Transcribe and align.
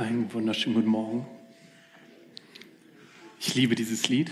Einen 0.00 0.32
wunderschönen 0.32 0.76
guten 0.76 0.88
Morgen. 0.88 1.26
Ich 3.38 3.54
liebe 3.54 3.74
dieses 3.74 4.08
Lied. 4.08 4.30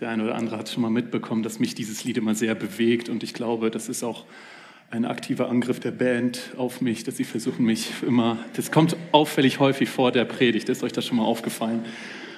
Der 0.00 0.08
eine 0.08 0.24
oder 0.24 0.34
andere 0.34 0.56
hat 0.56 0.70
schon 0.70 0.80
mal 0.80 0.88
mitbekommen, 0.88 1.42
dass 1.42 1.58
mich 1.58 1.74
dieses 1.74 2.02
Lied 2.02 2.16
immer 2.16 2.34
sehr 2.34 2.54
bewegt 2.54 3.10
und 3.10 3.22
ich 3.22 3.34
glaube, 3.34 3.70
das 3.70 3.90
ist 3.90 4.02
auch 4.02 4.24
ein 4.90 5.04
aktiver 5.04 5.50
Angriff 5.50 5.78
der 5.78 5.90
Band 5.90 6.54
auf 6.56 6.80
mich, 6.80 7.04
dass 7.04 7.18
sie 7.18 7.24
versuchen 7.24 7.66
mich 7.66 7.90
immer, 8.02 8.38
das 8.54 8.70
kommt 8.72 8.96
auffällig 9.12 9.60
häufig 9.60 9.90
vor 9.90 10.10
der 10.10 10.24
Predigt, 10.24 10.70
ist 10.70 10.82
euch 10.82 10.92
das 10.92 11.04
schon 11.04 11.18
mal 11.18 11.26
aufgefallen? 11.26 11.84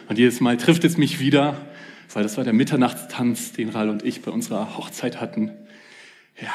Und 0.08 0.18
jedes 0.18 0.40
Mal 0.40 0.56
trifft 0.56 0.82
es 0.82 0.96
mich 0.96 1.20
wieder, 1.20 1.64
weil 2.12 2.24
das 2.24 2.36
war 2.36 2.42
der 2.42 2.52
Mitternachtstanz, 2.52 3.52
den 3.52 3.68
Ral 3.68 3.90
und 3.90 4.04
ich 4.04 4.22
bei 4.22 4.32
unserer 4.32 4.76
Hochzeit 4.76 5.20
hatten. 5.20 5.52
Ja, 6.42 6.52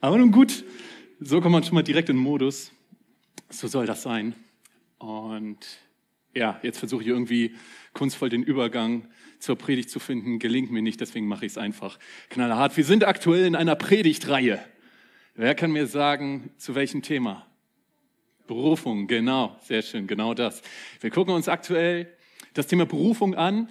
aber 0.00 0.18
nun 0.18 0.30
gut, 0.30 0.62
so 1.18 1.40
kommt 1.40 1.52
man 1.52 1.64
schon 1.64 1.74
mal 1.74 1.82
direkt 1.82 2.10
in 2.10 2.16
den 2.18 2.22
Modus. 2.22 2.70
So 3.48 3.68
soll 3.68 3.86
das 3.86 4.02
sein. 4.02 4.34
Und 4.98 5.58
ja, 6.34 6.60
jetzt 6.62 6.78
versuche 6.78 7.02
ich 7.02 7.08
irgendwie 7.08 7.54
kunstvoll 7.92 8.28
den 8.28 8.42
Übergang 8.42 9.08
zur 9.38 9.56
Predigt 9.56 9.90
zu 9.90 9.98
finden. 9.98 10.38
Gelingt 10.38 10.70
mir 10.70 10.82
nicht, 10.82 11.00
deswegen 11.00 11.26
mache 11.26 11.46
ich 11.46 11.52
es 11.52 11.58
einfach 11.58 11.98
knallhart. 12.30 12.76
Wir 12.76 12.84
sind 12.84 13.04
aktuell 13.04 13.46
in 13.46 13.56
einer 13.56 13.76
Predigtreihe. 13.76 14.58
Wer 15.34 15.54
kann 15.54 15.70
mir 15.70 15.86
sagen, 15.86 16.50
zu 16.56 16.74
welchem 16.74 17.02
Thema? 17.02 17.46
Berufung, 18.46 19.06
genau, 19.06 19.56
sehr 19.62 19.82
schön, 19.82 20.06
genau 20.06 20.34
das. 20.34 20.62
Wir 21.00 21.10
gucken 21.10 21.34
uns 21.34 21.48
aktuell 21.48 22.12
das 22.54 22.66
Thema 22.68 22.86
Berufung 22.86 23.34
an 23.34 23.68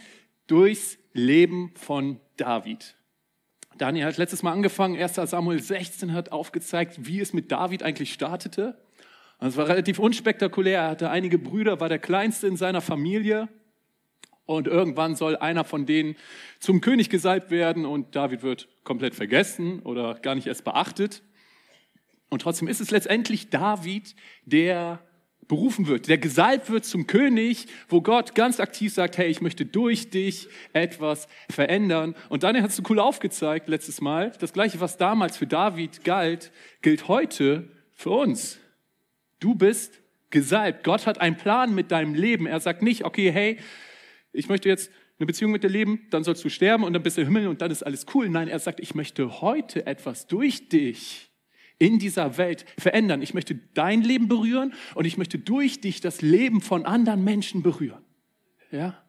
durchs 0.48 0.98
Leben 1.14 1.72
von 1.76 2.20
David. 2.38 2.96
Daniel 3.78 4.06
hat 4.06 4.18
letztes 4.18 4.44
Mal 4.44 4.52
angefangen, 4.52 4.98
1. 4.98 5.16
Samuel 5.16 5.62
16 5.62 6.14
hat 6.14 6.32
aufgezeigt, 6.32 7.08
wie 7.08 7.20
es 7.20 7.34
mit 7.34 7.52
David 7.52 7.84
eigentlich 7.84 8.14
startete. 8.14 8.78
Und 9.40 9.48
es 9.48 9.58
war 9.58 9.68
relativ 9.68 10.00
unspektakulär. 10.00 10.80
Er 10.80 10.90
hatte 10.90 11.10
einige 11.10 11.38
Brüder, 11.38 11.80
war 11.80 11.90
der 11.90 12.00
kleinste 12.00 12.48
in 12.48 12.58
seiner 12.58 12.82
Familie. 12.82 13.50
Und 14.46 14.68
irgendwann 14.68 15.16
soll 15.16 15.36
einer 15.36 15.64
von 15.64 15.86
denen 15.86 16.16
zum 16.60 16.80
König 16.80 17.10
gesalbt 17.10 17.50
werden 17.50 17.86
und 17.86 18.16
David 18.16 18.44
wird 18.44 18.68
komplett 18.84 19.16
vergessen 19.16 19.80
oder 19.80 20.14
gar 20.16 20.36
nicht 20.36 20.48
erst 20.48 20.64
beachtet. 20.64 21.24
Und 22.30 22.44
trotzdem 22.44 22.68
ist 22.68 22.80
es 22.80 22.92
letztendlich 22.92 23.50
David, 23.50 24.16
der 24.46 25.00
berufen 25.48 25.88
wird, 25.88 26.08
der 26.08 26.18
gesalbt 26.18 26.70
wird 26.70 26.86
zum 26.86 27.06
König, 27.06 27.68
wo 27.88 28.02
Gott 28.02 28.34
ganz 28.34 28.60
aktiv 28.60 28.94
sagt, 28.94 29.18
hey, 29.18 29.28
ich 29.28 29.42
möchte 29.42 29.66
durch 29.66 30.10
dich 30.10 30.48
etwas 30.74 31.28
verändern. 31.50 32.16
Und 32.30 32.44
dann 32.44 32.60
hast 32.62 32.80
du 32.80 32.84
cool 32.90 33.00
aufgezeigt 33.00 33.68
letztes 33.68 34.02
Mal, 34.02 34.32
das 34.40 34.54
gleiche, 34.54 34.80
was 34.80 34.98
damals 34.98 35.38
für 35.38 35.48
David 35.48 36.04
galt, 36.04 36.52
gilt 36.82 37.08
heute 37.08 37.70
für 37.94 38.10
uns. 38.10 38.60
Du 39.40 39.56
bist 39.56 40.02
gesalbt. 40.30 40.84
Gott 40.84 41.08
hat 41.08 41.22
einen 41.22 41.38
Plan 41.38 41.74
mit 41.74 41.92
deinem 41.92 42.14
Leben. 42.14 42.46
Er 42.46 42.60
sagt 42.60 42.82
nicht, 42.82 43.06
okay, 43.06 43.32
hey, 43.32 43.60
ich 44.34 44.50
möchte 44.50 44.70
jetzt 44.70 44.92
eine 45.18 45.28
Beziehung 45.28 45.52
mit 45.52 45.64
dir 45.64 45.70
leben, 45.70 46.08
dann 46.10 46.24
sollst 46.24 46.44
du 46.44 46.50
sterben 46.50 46.84
und 46.84 46.94
dann 46.94 47.02
bist 47.02 47.18
du 47.18 47.22
im 47.22 47.28
Himmel 47.28 47.48
und 47.48 47.62
dann 47.62 47.72
ist 47.72 47.84
alles 47.84 48.06
cool. 48.14 48.28
Nein, 48.28 48.50
er 48.50 48.60
sagt, 48.60 48.82
ich 48.82 48.96
möchte 48.96 49.42
heute 49.42 49.86
etwas 49.86 50.28
durch 50.28 50.68
dich 50.68 51.32
in 51.78 52.00
dieser 52.00 52.38
Welt 52.38 52.66
verändern. 52.78 53.22
Ich 53.22 53.34
möchte 53.34 53.56
dein 53.74 54.02
Leben 54.02 54.28
berühren 54.28 54.74
und 54.94 55.06
ich 55.06 55.18
möchte 55.18 55.38
durch 55.38 55.80
dich 55.82 56.02
das 56.02 56.22
Leben 56.22 56.62
von 56.62 56.86
anderen 56.86 57.24
Menschen 57.24 57.64
berühren. 57.64 58.04
Ja? 58.72 59.02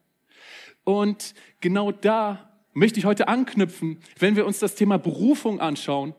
Und 0.85 1.35
genau 1.61 1.91
da 1.91 2.61
möchte 2.73 3.01
ich 3.01 3.05
heute 3.05 3.27
anknüpfen, 3.27 3.99
wenn 4.19 4.37
wir 4.37 4.47
uns 4.47 4.59
das 4.61 4.75
Thema 4.77 4.99
Berufung 4.99 5.61
anschauen 5.61 6.15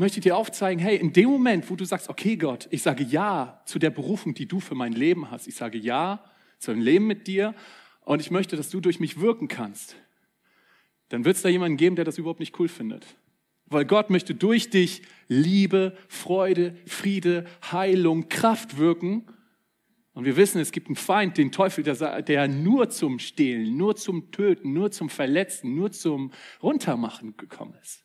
möchte 0.00 0.20
dir 0.20 0.36
aufzeigen, 0.36 0.82
hey, 0.82 0.96
in 0.96 1.12
dem 1.12 1.28
Moment, 1.28 1.70
wo 1.70 1.76
du 1.76 1.84
sagst, 1.84 2.08
okay 2.08 2.36
Gott, 2.36 2.66
ich 2.70 2.82
sage 2.82 3.04
ja 3.04 3.60
zu 3.66 3.78
der 3.78 3.90
Berufung, 3.90 4.32
die 4.32 4.46
du 4.46 4.58
für 4.58 4.74
mein 4.74 4.92
Leben 4.92 5.30
hast, 5.30 5.46
ich 5.46 5.54
sage 5.54 5.76
ja 5.76 6.24
zu 6.58 6.70
einem 6.70 6.80
Leben 6.80 7.06
mit 7.06 7.26
dir 7.26 7.54
und 8.00 8.20
ich 8.20 8.30
möchte, 8.30 8.56
dass 8.56 8.70
du 8.70 8.80
durch 8.80 8.98
mich 8.98 9.20
wirken 9.20 9.46
kannst, 9.46 9.96
dann 11.10 11.26
wird 11.26 11.36
es 11.36 11.42
da 11.42 11.50
jemanden 11.50 11.76
geben, 11.76 11.96
der 11.96 12.06
das 12.06 12.16
überhaupt 12.16 12.40
nicht 12.40 12.58
cool 12.58 12.68
findet. 12.68 13.06
Weil 13.66 13.84
Gott 13.84 14.08
möchte 14.08 14.34
durch 14.34 14.70
dich 14.70 15.02
Liebe, 15.28 15.96
Freude, 16.08 16.76
Friede, 16.86 17.44
Heilung, 17.70 18.28
Kraft 18.28 18.78
wirken. 18.78 19.26
Und 20.14 20.24
wir 20.24 20.36
wissen, 20.36 20.60
es 20.60 20.72
gibt 20.72 20.88
einen 20.88 20.96
Feind, 20.96 21.36
den 21.36 21.52
Teufel, 21.52 21.84
der 21.84 22.48
nur 22.48 22.88
zum 22.88 23.18
Stehlen, 23.18 23.76
nur 23.76 23.96
zum 23.96 24.32
Töten, 24.32 24.72
nur 24.72 24.90
zum 24.90 25.10
Verletzen, 25.10 25.74
nur 25.74 25.92
zum 25.92 26.32
Runtermachen 26.62 27.36
gekommen 27.36 27.74
ist. 27.82 28.04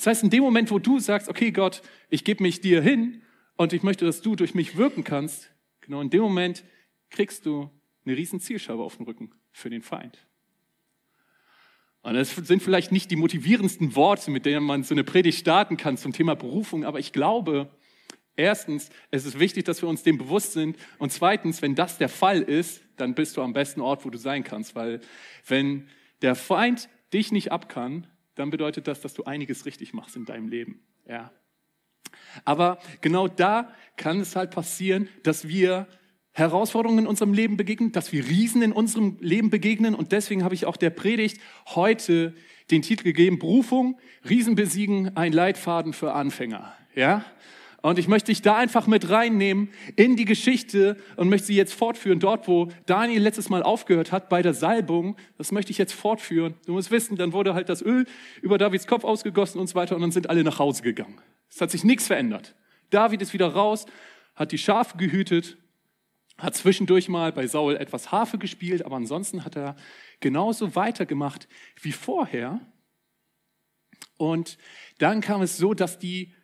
Das 0.00 0.06
heißt, 0.06 0.22
in 0.22 0.30
dem 0.30 0.42
Moment, 0.42 0.70
wo 0.70 0.78
du 0.78 0.98
sagst, 0.98 1.28
okay 1.28 1.50
Gott, 1.50 1.82
ich 2.08 2.24
gebe 2.24 2.42
mich 2.42 2.62
dir 2.62 2.80
hin 2.80 3.20
und 3.56 3.74
ich 3.74 3.82
möchte, 3.82 4.06
dass 4.06 4.22
du 4.22 4.34
durch 4.34 4.54
mich 4.54 4.78
wirken 4.78 5.04
kannst, 5.04 5.50
genau 5.82 6.00
in 6.00 6.08
dem 6.08 6.22
Moment 6.22 6.64
kriegst 7.10 7.44
du 7.44 7.68
eine 8.06 8.16
riesen 8.16 8.40
Zielscheibe 8.40 8.82
auf 8.82 8.96
den 8.96 9.04
Rücken 9.04 9.34
für 9.52 9.68
den 9.68 9.82
Feind. 9.82 10.16
Und 12.00 12.14
das 12.14 12.34
sind 12.34 12.62
vielleicht 12.62 12.92
nicht 12.92 13.10
die 13.10 13.16
motivierendsten 13.16 13.94
Worte, 13.94 14.30
mit 14.30 14.46
denen 14.46 14.64
man 14.64 14.84
so 14.84 14.94
eine 14.94 15.04
Predigt 15.04 15.38
starten 15.38 15.76
kann 15.76 15.98
zum 15.98 16.14
Thema 16.14 16.34
Berufung, 16.34 16.86
aber 16.86 16.98
ich 16.98 17.12
glaube, 17.12 17.68
erstens, 18.36 18.88
es 19.10 19.26
ist 19.26 19.38
wichtig, 19.38 19.66
dass 19.66 19.82
wir 19.82 19.88
uns 19.90 20.02
dem 20.02 20.16
bewusst 20.16 20.54
sind. 20.54 20.78
Und 20.96 21.12
zweitens, 21.12 21.60
wenn 21.60 21.74
das 21.74 21.98
der 21.98 22.08
Fall 22.08 22.40
ist, 22.40 22.80
dann 22.96 23.14
bist 23.14 23.36
du 23.36 23.42
am 23.42 23.52
besten 23.52 23.82
Ort, 23.82 24.06
wo 24.06 24.08
du 24.08 24.16
sein 24.16 24.44
kannst. 24.44 24.74
Weil 24.74 25.02
wenn 25.46 25.88
der 26.22 26.36
Feind 26.36 26.88
dich 27.12 27.32
nicht 27.32 27.52
abkann, 27.52 28.06
dann 28.34 28.50
bedeutet 28.50 28.86
das, 28.86 29.00
dass 29.00 29.14
du 29.14 29.24
einiges 29.24 29.66
richtig 29.66 29.92
machst 29.92 30.16
in 30.16 30.24
deinem 30.24 30.48
Leben. 30.48 30.80
Ja. 31.08 31.32
Aber 32.44 32.78
genau 33.00 33.28
da 33.28 33.74
kann 33.96 34.20
es 34.20 34.36
halt 34.36 34.50
passieren, 34.50 35.08
dass 35.22 35.48
wir 35.48 35.86
Herausforderungen 36.32 37.00
in 37.00 37.06
unserem 37.06 37.34
Leben 37.34 37.56
begegnen, 37.56 37.92
dass 37.92 38.12
wir 38.12 38.26
Riesen 38.26 38.62
in 38.62 38.72
unserem 38.72 39.16
Leben 39.20 39.50
begegnen. 39.50 39.94
Und 39.94 40.12
deswegen 40.12 40.44
habe 40.44 40.54
ich 40.54 40.64
auch 40.64 40.76
der 40.76 40.90
Predigt 40.90 41.40
heute 41.66 42.34
den 42.70 42.82
Titel 42.82 43.04
gegeben, 43.04 43.38
Berufung, 43.38 43.98
Riesen 44.28 44.54
besiegen, 44.54 45.16
ein 45.16 45.32
Leitfaden 45.32 45.92
für 45.92 46.12
Anfänger. 46.12 46.72
Ja? 46.94 47.24
Und 47.82 47.98
ich 47.98 48.08
möchte 48.08 48.30
dich 48.30 48.42
da 48.42 48.56
einfach 48.56 48.86
mit 48.86 49.08
reinnehmen 49.08 49.70
in 49.96 50.16
die 50.16 50.26
Geschichte 50.26 50.96
und 51.16 51.30
möchte 51.30 51.46
sie 51.46 51.56
jetzt 51.56 51.72
fortführen. 51.72 52.20
Dort, 52.20 52.46
wo 52.46 52.68
Daniel 52.84 53.22
letztes 53.22 53.48
Mal 53.48 53.62
aufgehört 53.62 54.12
hat 54.12 54.28
bei 54.28 54.42
der 54.42 54.52
Salbung, 54.52 55.16
das 55.38 55.50
möchte 55.50 55.70
ich 55.70 55.78
jetzt 55.78 55.94
fortführen. 55.94 56.54
Du 56.66 56.72
musst 56.72 56.90
wissen, 56.90 57.16
dann 57.16 57.32
wurde 57.32 57.54
halt 57.54 57.70
das 57.70 57.80
Öl 57.80 58.06
über 58.42 58.58
Davids 58.58 58.86
Kopf 58.86 59.04
ausgegossen 59.04 59.58
und 59.60 59.66
so 59.66 59.74
weiter 59.74 59.94
und 59.94 60.02
dann 60.02 60.12
sind 60.12 60.28
alle 60.28 60.44
nach 60.44 60.58
Hause 60.58 60.82
gegangen. 60.82 61.18
Es 61.48 61.60
hat 61.60 61.70
sich 61.70 61.82
nichts 61.82 62.06
verändert. 62.06 62.54
David 62.90 63.22
ist 63.22 63.32
wieder 63.32 63.48
raus, 63.48 63.86
hat 64.34 64.52
die 64.52 64.58
Schafe 64.58 64.98
gehütet, 64.98 65.56
hat 66.36 66.54
zwischendurch 66.54 67.08
mal 67.08 67.32
bei 67.32 67.46
Saul 67.46 67.76
etwas 67.76 68.12
Harfe 68.12 68.36
gespielt, 68.36 68.84
aber 68.84 68.96
ansonsten 68.96 69.44
hat 69.44 69.56
er 69.56 69.76
genauso 70.20 70.74
weitergemacht 70.74 71.48
wie 71.80 71.92
vorher. 71.92 72.60
Und 74.16 74.58
dann 74.98 75.22
kam 75.22 75.40
es 75.40 75.56
so, 75.56 75.72
dass 75.72 75.98
die 75.98 76.34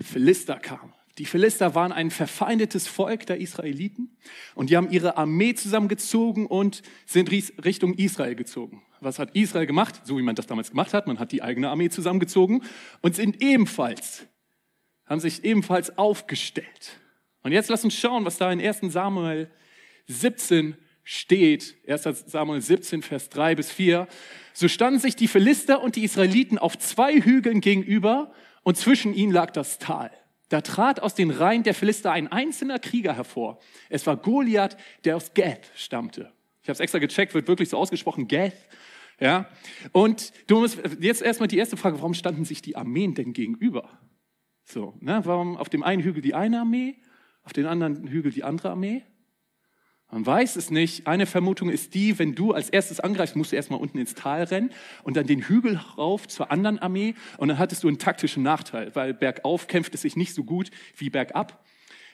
Philister 0.00 0.56
kamen. 0.58 0.92
Die 1.18 1.24
Philister 1.24 1.74
waren 1.74 1.92
ein 1.92 2.10
verfeindetes 2.10 2.86
Volk 2.88 3.26
der 3.26 3.38
Israeliten 3.38 4.16
und 4.54 4.68
die 4.68 4.76
haben 4.76 4.90
ihre 4.90 5.16
Armee 5.16 5.54
zusammengezogen 5.54 6.46
und 6.46 6.82
sind 7.06 7.30
Richtung 7.30 7.94
Israel 7.94 8.34
gezogen. 8.34 8.82
Was 9.00 9.18
hat 9.18 9.34
Israel 9.34 9.66
gemacht? 9.66 10.02
So 10.04 10.18
wie 10.18 10.22
man 10.22 10.34
das 10.34 10.46
damals 10.46 10.70
gemacht 10.70 10.92
hat. 10.92 11.06
Man 11.06 11.18
hat 11.18 11.32
die 11.32 11.42
eigene 11.42 11.70
Armee 11.70 11.88
zusammengezogen 11.88 12.62
und 13.00 13.16
sind 13.16 13.42
ebenfalls, 13.42 14.26
haben 15.06 15.20
sich 15.20 15.44
ebenfalls 15.44 15.96
aufgestellt. 15.96 17.00
Und 17.42 17.52
jetzt 17.52 17.70
lass 17.70 17.84
uns 17.84 17.94
schauen, 17.94 18.24
was 18.24 18.36
da 18.36 18.52
in 18.52 18.60
1 18.60 18.80
Samuel 18.92 19.50
17 20.08 20.76
steht. 21.02 21.76
1 21.86 22.24
Samuel 22.26 22.60
17, 22.60 23.02
Vers 23.02 23.30
3 23.30 23.54
bis 23.54 23.70
4. 23.70 24.06
So 24.52 24.68
standen 24.68 24.98
sich 24.98 25.16
die 25.16 25.28
Philister 25.28 25.80
und 25.80 25.96
die 25.96 26.04
Israeliten 26.04 26.58
auf 26.58 26.76
zwei 26.76 27.14
Hügeln 27.14 27.60
gegenüber 27.60 28.32
und 28.66 28.76
zwischen 28.76 29.14
ihnen 29.14 29.30
lag 29.30 29.52
das 29.52 29.78
Tal. 29.78 30.10
Da 30.48 30.60
trat 30.60 30.98
aus 30.98 31.14
den 31.14 31.30
Reihen 31.30 31.62
der 31.62 31.72
Philister 31.72 32.10
ein 32.10 32.26
einzelner 32.26 32.80
Krieger 32.80 33.14
hervor. 33.14 33.60
Es 33.90 34.08
war 34.08 34.16
Goliath, 34.16 34.76
der 35.04 35.14
aus 35.14 35.34
Gath 35.34 35.70
stammte. 35.76 36.32
Ich 36.62 36.68
habe 36.68 36.72
es 36.72 36.80
extra 36.80 36.98
gecheckt, 36.98 37.32
wird 37.32 37.46
wirklich 37.46 37.68
so 37.68 37.76
ausgesprochen, 37.76 38.26
Gath. 38.26 38.56
Ja? 39.20 39.48
Und 39.92 40.32
du 40.48 40.58
musst 40.58 40.80
jetzt 40.98 41.22
erstmal 41.22 41.46
die 41.46 41.58
erste 41.58 41.76
Frage, 41.76 41.98
warum 41.98 42.12
standen 42.12 42.44
sich 42.44 42.60
die 42.60 42.74
Armeen 42.74 43.14
denn 43.14 43.34
gegenüber? 43.34 43.88
So, 44.64 44.94
ne? 44.98 45.20
Warum 45.22 45.56
auf 45.56 45.68
dem 45.68 45.84
einen 45.84 46.02
Hügel 46.02 46.20
die 46.20 46.34
eine 46.34 46.58
Armee, 46.58 46.96
auf 47.44 47.52
dem 47.52 47.68
anderen 47.68 48.08
Hügel 48.08 48.32
die 48.32 48.42
andere 48.42 48.70
Armee? 48.70 49.04
Man 50.10 50.24
weiß 50.24 50.56
es 50.56 50.70
nicht. 50.70 51.06
Eine 51.08 51.26
Vermutung 51.26 51.68
ist 51.68 51.94
die, 51.94 52.18
wenn 52.18 52.34
du 52.34 52.52
als 52.52 52.70
erstes 52.70 53.00
angreifst, 53.00 53.34
musst 53.34 53.52
du 53.52 53.56
erstmal 53.56 53.80
unten 53.80 53.98
ins 53.98 54.14
Tal 54.14 54.44
rennen 54.44 54.70
und 55.02 55.16
dann 55.16 55.26
den 55.26 55.42
Hügel 55.42 55.80
rauf 55.98 56.28
zur 56.28 56.50
anderen 56.52 56.78
Armee 56.78 57.14
und 57.38 57.48
dann 57.48 57.58
hattest 57.58 57.82
du 57.82 57.88
einen 57.88 57.98
taktischen 57.98 58.42
Nachteil, 58.42 58.94
weil 58.94 59.14
bergauf 59.14 59.66
kämpft 59.66 59.94
es 59.94 60.02
sich 60.02 60.16
nicht 60.16 60.32
so 60.32 60.44
gut 60.44 60.70
wie 60.96 61.10
bergab. 61.10 61.64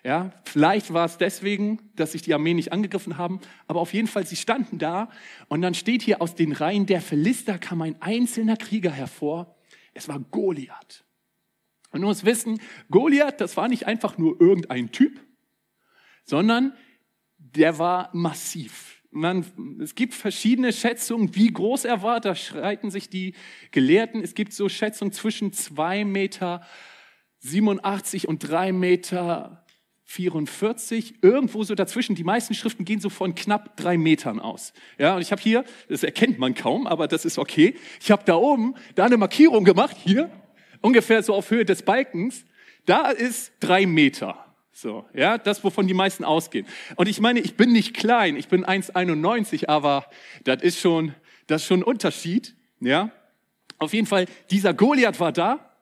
Ja, 0.04 0.32
vielleicht 0.44 0.92
war 0.92 1.04
es 1.04 1.16
deswegen, 1.18 1.78
dass 1.94 2.12
sich 2.12 2.22
die 2.22 2.34
Armeen 2.34 2.56
nicht 2.56 2.72
angegriffen 2.72 3.18
haben, 3.18 3.40
aber 3.68 3.80
auf 3.80 3.92
jeden 3.92 4.08
Fall, 4.08 4.26
sie 4.26 4.34
standen 4.36 4.78
da 4.78 5.10
und 5.48 5.62
dann 5.62 5.74
steht 5.74 6.02
hier 6.02 6.20
aus 6.20 6.34
den 6.34 6.52
Reihen 6.52 6.86
der 6.86 7.00
Philister 7.00 7.58
kam 7.58 7.82
ein 7.82 8.00
einzelner 8.00 8.56
Krieger 8.56 8.90
hervor. 8.90 9.54
Es 9.94 10.08
war 10.08 10.18
Goliath. 10.18 11.04
Und 11.92 12.00
du 12.00 12.06
musst 12.06 12.24
wissen, 12.24 12.60
Goliath, 12.90 13.40
das 13.40 13.56
war 13.56 13.68
nicht 13.68 13.86
einfach 13.86 14.18
nur 14.18 14.40
irgendein 14.40 14.90
Typ, 14.90 15.20
sondern 16.24 16.72
der 17.54 17.78
war 17.78 18.10
massiv. 18.12 19.02
Man, 19.10 19.44
es 19.82 19.94
gibt 19.94 20.14
verschiedene 20.14 20.72
Schätzungen, 20.72 21.34
wie 21.34 21.52
groß 21.52 21.84
er 21.84 22.02
war. 22.02 22.20
Da 22.20 22.34
schreiten 22.34 22.90
sich 22.90 23.10
die 23.10 23.34
Gelehrten. 23.70 24.22
Es 24.22 24.34
gibt 24.34 24.54
so 24.54 24.68
Schätzungen 24.68 25.12
zwischen 25.12 25.52
zwei 25.52 26.04
Meter 26.04 26.62
87 27.40 28.26
und 28.26 28.38
drei 28.38 28.72
Meter 28.72 29.62
44, 30.04 31.22
irgendwo 31.22 31.64
so 31.64 31.74
dazwischen. 31.74 32.14
Die 32.14 32.24
meisten 32.24 32.54
Schriften 32.54 32.84
gehen 32.84 33.00
so 33.00 33.08
von 33.08 33.34
knapp 33.34 33.76
drei 33.76 33.96
Metern 33.96 34.40
aus. 34.40 34.72
Ja, 34.98 35.16
und 35.16 35.22
ich 35.22 35.32
habe 35.32 35.40
hier, 35.40 35.64
das 35.88 36.02
erkennt 36.02 36.38
man 36.38 36.54
kaum, 36.54 36.86
aber 36.86 37.08
das 37.08 37.24
ist 37.24 37.38
okay. 37.38 37.74
Ich 38.00 38.10
habe 38.10 38.22
da 38.24 38.34
oben 38.34 38.74
da 38.94 39.06
eine 39.06 39.16
Markierung 39.16 39.64
gemacht, 39.64 39.96
hier, 39.98 40.30
ungefähr 40.80 41.22
so 41.22 41.34
auf 41.34 41.50
Höhe 41.50 41.64
des 41.64 41.82
Balkens. 41.82 42.44
Da 42.84 43.10
ist 43.10 43.52
drei 43.60 43.86
Meter. 43.86 44.41
So, 44.72 45.06
ja, 45.12 45.36
das, 45.36 45.62
wovon 45.62 45.86
die 45.86 45.94
meisten 45.94 46.24
ausgehen. 46.24 46.66
Und 46.96 47.06
ich 47.06 47.20
meine, 47.20 47.40
ich 47.40 47.56
bin 47.56 47.72
nicht 47.72 47.94
klein, 47.94 48.36
ich 48.36 48.48
bin 48.48 48.64
1,91, 48.64 49.68
aber 49.68 50.06
das 50.44 50.62
ist 50.62 50.80
schon, 50.80 51.14
das 51.46 51.62
ist 51.62 51.68
schon 51.68 51.80
ein 51.80 51.84
Unterschied, 51.84 52.56
ja. 52.80 53.10
Auf 53.78 53.92
jeden 53.92 54.06
Fall, 54.06 54.26
dieser 54.50 54.72
Goliath 54.72 55.20
war 55.20 55.32
da 55.32 55.76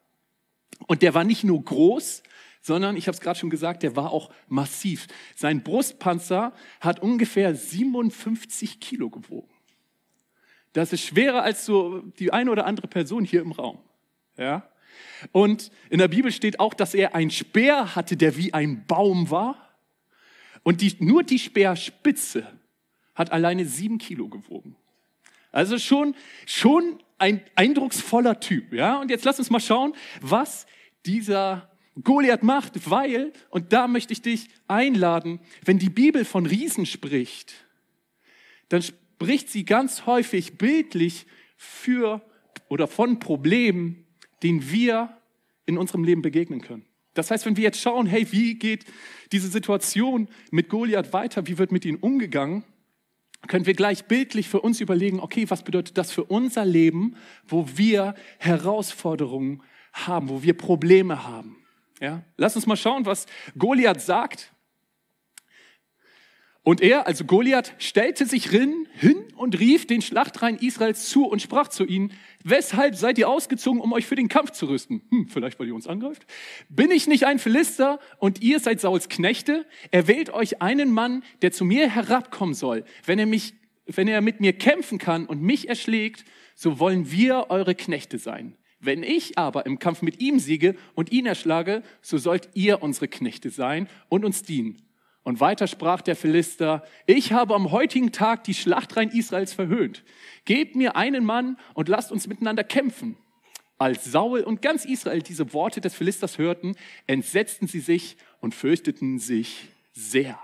und 0.88 1.02
der 1.02 1.14
war 1.14 1.22
nicht 1.22 1.44
nur 1.44 1.62
groß, 1.62 2.22
sondern, 2.62 2.96
ich 2.96 3.06
habe 3.06 3.14
es 3.14 3.20
gerade 3.20 3.38
schon 3.38 3.48
gesagt, 3.48 3.82
der 3.82 3.96
war 3.96 4.10
auch 4.10 4.30
massiv. 4.48 5.06
Sein 5.36 5.62
Brustpanzer 5.62 6.52
hat 6.80 7.00
ungefähr 7.00 7.54
57 7.54 8.80
Kilo 8.80 9.08
gewogen. 9.08 9.48
Das 10.72 10.92
ist 10.92 11.02
schwerer 11.02 11.42
als 11.42 11.64
so 11.64 12.00
die 12.18 12.32
eine 12.32 12.50
oder 12.50 12.66
andere 12.66 12.86
Person 12.86 13.24
hier 13.24 13.40
im 13.40 13.52
Raum. 13.52 13.78
Ja? 14.36 14.68
Und 15.32 15.70
in 15.90 15.98
der 15.98 16.08
Bibel 16.08 16.32
steht 16.32 16.60
auch, 16.60 16.74
dass 16.74 16.94
er 16.94 17.14
ein 17.14 17.30
Speer 17.30 17.94
hatte, 17.94 18.16
der 18.16 18.36
wie 18.36 18.54
ein 18.54 18.86
Baum 18.86 19.30
war. 19.30 19.68
Und 20.62 20.80
die, 20.80 20.96
nur 20.98 21.22
die 21.22 21.38
Speerspitze 21.38 22.46
hat 23.14 23.32
alleine 23.32 23.64
sieben 23.64 23.98
Kilo 23.98 24.28
gewogen. 24.28 24.76
Also 25.52 25.78
schon, 25.78 26.14
schon 26.46 27.02
ein 27.18 27.42
eindrucksvoller 27.54 28.40
Typ. 28.40 28.72
Ja? 28.72 29.00
Und 29.00 29.10
jetzt 29.10 29.24
lass 29.24 29.38
uns 29.38 29.50
mal 29.50 29.60
schauen, 29.60 29.94
was 30.20 30.66
dieser 31.06 31.70
Goliath 32.02 32.42
macht, 32.42 32.90
weil, 32.90 33.32
und 33.50 33.72
da 33.72 33.88
möchte 33.88 34.12
ich 34.12 34.22
dich 34.22 34.48
einladen, 34.68 35.40
wenn 35.64 35.78
die 35.78 35.90
Bibel 35.90 36.24
von 36.24 36.46
Riesen 36.46 36.86
spricht, 36.86 37.54
dann 38.68 38.82
spricht 38.82 39.50
sie 39.50 39.64
ganz 39.64 40.06
häufig 40.06 40.56
bildlich 40.56 41.26
für 41.56 42.22
oder 42.68 42.86
von 42.86 43.18
Problemen, 43.18 44.06
denen 44.42 44.70
wir 44.70 45.16
in 45.66 45.78
unserem 45.78 46.04
Leben 46.04 46.22
begegnen 46.22 46.60
können. 46.60 46.84
Das 47.14 47.30
heißt, 47.30 47.44
wenn 47.46 47.56
wir 47.56 47.64
jetzt 47.64 47.80
schauen, 47.80 48.06
hey, 48.06 48.26
wie 48.30 48.54
geht 48.54 48.84
diese 49.32 49.48
Situation 49.48 50.28
mit 50.50 50.68
Goliath 50.68 51.12
weiter, 51.12 51.46
wie 51.46 51.58
wird 51.58 51.72
mit 51.72 51.84
ihm 51.84 51.96
umgegangen, 51.96 52.64
können 53.48 53.66
wir 53.66 53.74
gleich 53.74 54.04
bildlich 54.04 54.48
für 54.48 54.60
uns 54.60 54.80
überlegen, 54.80 55.18
okay, 55.18 55.48
was 55.48 55.62
bedeutet 55.62 55.96
das 55.98 56.12
für 56.12 56.24
unser 56.24 56.64
Leben, 56.64 57.16
wo 57.46 57.66
wir 57.74 58.14
Herausforderungen 58.38 59.62
haben, 59.92 60.28
wo 60.28 60.42
wir 60.42 60.54
Probleme 60.54 61.26
haben. 61.26 61.56
Ja? 62.00 62.22
Lass 62.36 62.56
uns 62.56 62.66
mal 62.66 62.76
schauen, 62.76 63.06
was 63.06 63.26
Goliath 63.56 64.00
sagt. 64.00 64.52
Und 66.62 66.82
er, 66.82 67.06
also 67.06 67.24
Goliath, 67.24 67.74
stellte 67.78 68.26
sich 68.26 68.48
hin, 68.48 68.86
und 69.40 69.58
rief 69.58 69.86
den 69.86 70.02
Schlachtreihen 70.02 70.58
Israels 70.58 71.08
zu 71.08 71.24
und 71.24 71.40
sprach 71.40 71.68
zu 71.68 71.86
ihnen, 71.86 72.12
weshalb 72.44 72.94
seid 72.94 73.16
ihr 73.16 73.26
ausgezogen, 73.26 73.80
um 73.80 73.94
euch 73.94 74.04
für 74.04 74.14
den 74.14 74.28
Kampf 74.28 74.50
zu 74.50 74.66
rüsten? 74.66 75.00
Hm, 75.08 75.28
vielleicht, 75.28 75.58
weil 75.58 75.66
ihr 75.66 75.74
uns 75.74 75.86
angreift? 75.86 76.26
Bin 76.68 76.90
ich 76.90 77.06
nicht 77.06 77.24
ein 77.24 77.38
Philister 77.38 78.00
und 78.18 78.42
ihr 78.42 78.60
seid 78.60 78.82
Sauls 78.82 79.08
Knechte? 79.08 79.64
Er 79.90 80.08
wählt 80.08 80.28
euch 80.28 80.60
einen 80.60 80.92
Mann, 80.92 81.24
der 81.40 81.52
zu 81.52 81.64
mir 81.64 81.88
herabkommen 81.88 82.54
soll. 82.54 82.84
Wenn 83.06 83.18
er 83.18 83.24
mich, 83.24 83.54
wenn 83.86 84.08
er 84.08 84.20
mit 84.20 84.40
mir 84.40 84.52
kämpfen 84.52 84.98
kann 84.98 85.24
und 85.24 85.40
mich 85.40 85.70
erschlägt, 85.70 86.26
so 86.54 86.78
wollen 86.78 87.10
wir 87.10 87.46
eure 87.48 87.74
Knechte 87.74 88.18
sein. 88.18 88.58
Wenn 88.78 89.02
ich 89.02 89.38
aber 89.38 89.64
im 89.64 89.78
Kampf 89.78 90.02
mit 90.02 90.20
ihm 90.20 90.38
siege 90.38 90.76
und 90.94 91.12
ihn 91.12 91.24
erschlage, 91.24 91.82
so 92.02 92.18
sollt 92.18 92.50
ihr 92.52 92.82
unsere 92.82 93.08
Knechte 93.08 93.48
sein 93.48 93.88
und 94.10 94.22
uns 94.22 94.42
dienen. 94.42 94.82
Und 95.22 95.40
weiter 95.40 95.66
sprach 95.66 96.00
der 96.00 96.16
Philister, 96.16 96.82
ich 97.06 97.32
habe 97.32 97.54
am 97.54 97.70
heutigen 97.70 98.10
Tag 98.10 98.44
die 98.44 98.54
Schlachtreihen 98.54 99.10
Israels 99.10 99.52
verhöhnt. 99.52 100.02
Gebt 100.44 100.76
mir 100.76 100.96
einen 100.96 101.24
Mann 101.24 101.58
und 101.74 101.88
lasst 101.88 102.10
uns 102.10 102.26
miteinander 102.26 102.64
kämpfen. 102.64 103.16
Als 103.76 104.04
Saul 104.04 104.40
und 104.40 104.62
ganz 104.62 104.84
Israel 104.84 105.22
diese 105.22 105.52
Worte 105.52 105.80
des 105.80 105.94
Philisters 105.94 106.38
hörten, 106.38 106.74
entsetzten 107.06 107.66
sie 107.66 107.80
sich 107.80 108.16
und 108.40 108.54
fürchteten 108.54 109.18
sich 109.18 109.68
sehr. 109.92 110.38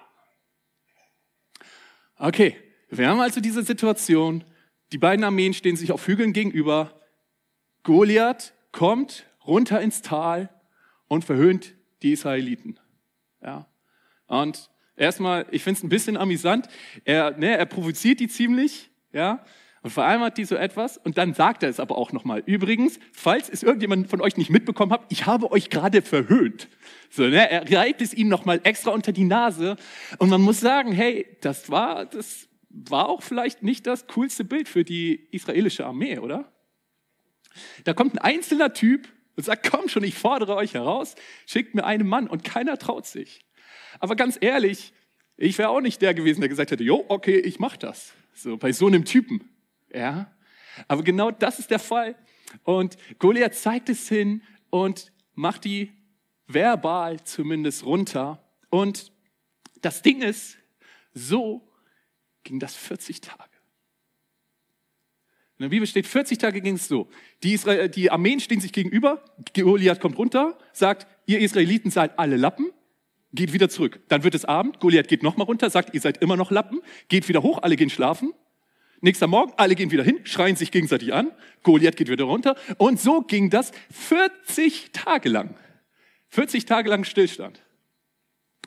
Okay, 2.19 2.57
wir 2.91 3.09
haben 3.09 3.21
also 3.21 3.41
diese 3.41 3.63
Situation. 3.63 4.45
Die 4.93 4.99
beiden 4.99 5.25
Armeen 5.25 5.55
stehen 5.55 5.77
sich 5.77 5.93
auf 5.93 6.07
Hügeln 6.07 6.33
gegenüber. 6.33 7.01
Goliath 7.83 8.55
kommt 8.73 9.27
runter 9.47 9.81
ins 9.81 10.03
Tal 10.03 10.49
und 11.09 11.25
verhöhnt 11.25 11.75
die 12.03 12.13
Israeliten. 12.13 12.79
Ja. 13.43 13.67
Und 14.27 14.71
erstmal, 14.97 15.47
ich 15.51 15.63
finde 15.63 15.79
es 15.79 15.85
ein 15.85 15.89
bisschen 15.89 16.17
amüsant. 16.17 16.69
Er, 17.05 17.37
ne, 17.37 17.57
er 17.57 17.67
provoziert 17.67 18.21
die 18.21 18.29
ziemlich, 18.29 18.91
ja. 19.13 19.45
Und 19.83 19.97
hat 19.97 20.37
die 20.37 20.45
so 20.45 20.57
etwas 20.57 20.99
und 20.99 21.17
dann 21.17 21.33
sagt 21.33 21.63
er 21.63 21.69
es 21.69 21.79
aber 21.79 21.97
auch 21.97 22.11
nochmal. 22.11 22.43
Übrigens, 22.45 22.99
falls 23.13 23.49
es 23.49 23.63
irgendjemand 23.63 24.09
von 24.09 24.21
euch 24.21 24.37
nicht 24.37 24.51
mitbekommen 24.51 24.91
hat, 24.93 25.03
ich 25.11 25.27
habe 25.27 25.53
euch 25.53 25.71
gerade 25.71 26.03
verhöhnt. 26.03 26.67
So, 27.09 27.23
ne, 27.23 27.49
er 27.49 27.71
reibt 27.71 28.03
es 28.03 28.13
ihm 28.13 28.27
nochmal 28.27 28.61
extra 28.65 28.91
unter 28.91 29.13
die 29.13 29.23
Nase 29.23 29.77
und 30.19 30.29
man 30.29 30.43
muss 30.43 30.59
sagen, 30.59 30.91
hey, 30.91 31.39
das 31.41 31.71
war, 31.71 32.05
das 32.05 32.49
war 32.69 33.09
auch 33.09 33.23
vielleicht 33.23 33.63
nicht 33.63 33.87
das 33.87 34.09
coolste 34.09 34.43
Bild 34.43 34.69
für 34.69 34.83
die 34.83 35.29
israelische 35.31 35.87
Armee, 35.87 36.19
oder? 36.19 36.51
Da 37.85 37.95
kommt 37.95 38.15
ein 38.15 38.19
einzelner 38.19 38.73
Typ 38.73 39.09
und 39.37 39.45
sagt, 39.45 39.71
komm 39.71 39.89
schon, 39.89 40.03
ich 40.03 40.15
fordere 40.15 40.57
euch 40.57 40.75
heraus, 40.75 41.15
schickt 41.47 41.77
mir 41.77 41.85
einen 41.85 42.09
Mann 42.09 42.27
und 42.27 42.43
keiner 42.43 42.77
traut 42.77 43.07
sich. 43.07 43.47
Aber 44.01 44.17
ganz 44.17 44.39
ehrlich, 44.41 44.93
ich 45.37 45.59
wäre 45.59 45.69
auch 45.69 45.81
nicht 45.81 46.01
der 46.03 46.15
gewesen, 46.15 46.41
der 46.41 46.49
gesagt 46.49 46.71
hätte, 46.71 46.85
jo, 46.85 47.05
okay, 47.09 47.39
ich 47.39 47.59
mach 47.59 47.77
das. 47.77 48.13
So, 48.35 48.57
bei 48.57 48.73
so 48.73 48.87
einem 48.87 49.05
Typen. 49.05 49.49
Ja. 49.93 50.31
Aber 50.89 51.03
genau 51.03 51.31
das 51.31 51.59
ist 51.59 51.71
der 51.71 51.79
Fall. 51.79 52.17
Und 52.65 52.97
Goliath 53.19 53.55
zeigt 53.55 53.89
es 53.89 54.09
hin 54.09 54.43
und 54.71 55.13
macht 55.35 55.65
die 55.65 55.93
verbal 56.47 57.23
zumindest 57.25 57.85
runter. 57.85 58.43
Und 58.71 59.13
das 59.83 60.03
Ding 60.03 60.23
ist, 60.23 60.59
so 61.13 61.69
ging 62.45 62.59
das 62.61 62.75
40 62.75 63.21
Tage. 63.21 63.57
In 65.59 65.63
der 65.63 65.69
Bibel 65.71 65.87
steht, 65.87 66.07
40 66.07 66.39
Tage 66.39 66.61
ging 66.61 66.75
es 66.75 66.87
so. 66.87 67.09
Die, 67.43 67.55
Israel, 67.55 67.89
die 67.89 68.11
Armeen 68.11 68.41
stehen 68.41 68.61
sich 68.61 68.73
gegenüber, 68.73 69.25
Goliath 69.55 70.01
kommt 70.01 70.19
runter, 70.19 70.59
sagt, 70.73 71.07
ihr 71.25 71.41
Israeliten 71.41 71.91
seid 71.91 72.19
alle 72.19 72.37
Lappen, 72.37 72.71
geht 73.33 73.53
wieder 73.53 73.69
zurück. 73.69 74.01
Dann 74.09 74.25
wird 74.25 74.35
es 74.35 74.45
Abend, 74.45 74.81
Goliath 74.81 75.09
geht 75.09 75.23
nochmal 75.23 75.47
runter, 75.47 75.71
sagt, 75.71 75.95
ihr 75.95 76.01
seid 76.01 76.19
immer 76.19 76.37
noch 76.37 76.51
Lappen, 76.51 76.81
geht 77.09 77.29
wieder 77.29 77.43
hoch, 77.43 77.63
alle 77.63 77.77
gehen 77.77 77.91
schlafen. 77.91 78.33
Nächster 79.01 79.27
Morgen, 79.27 79.53
alle 79.57 79.75
gehen 79.75 79.91
wieder 79.91 80.05
hin, 80.05 80.21
schreien 80.25 80.57
sich 80.57 80.71
gegenseitig 80.71 81.13
an, 81.13 81.31
Goliath 81.63 81.97
geht 81.97 82.09
wieder 82.09 82.25
runter. 82.25 82.57
Und 82.79 83.01
so 83.01 83.21
ging 83.21 83.51
das 83.51 83.73
40 83.91 84.91
Tage 84.93 85.29
lang. 85.29 85.55
40 86.29 86.65
Tage 86.65 86.89
lang 86.89 87.05
Stillstand. 87.05 87.63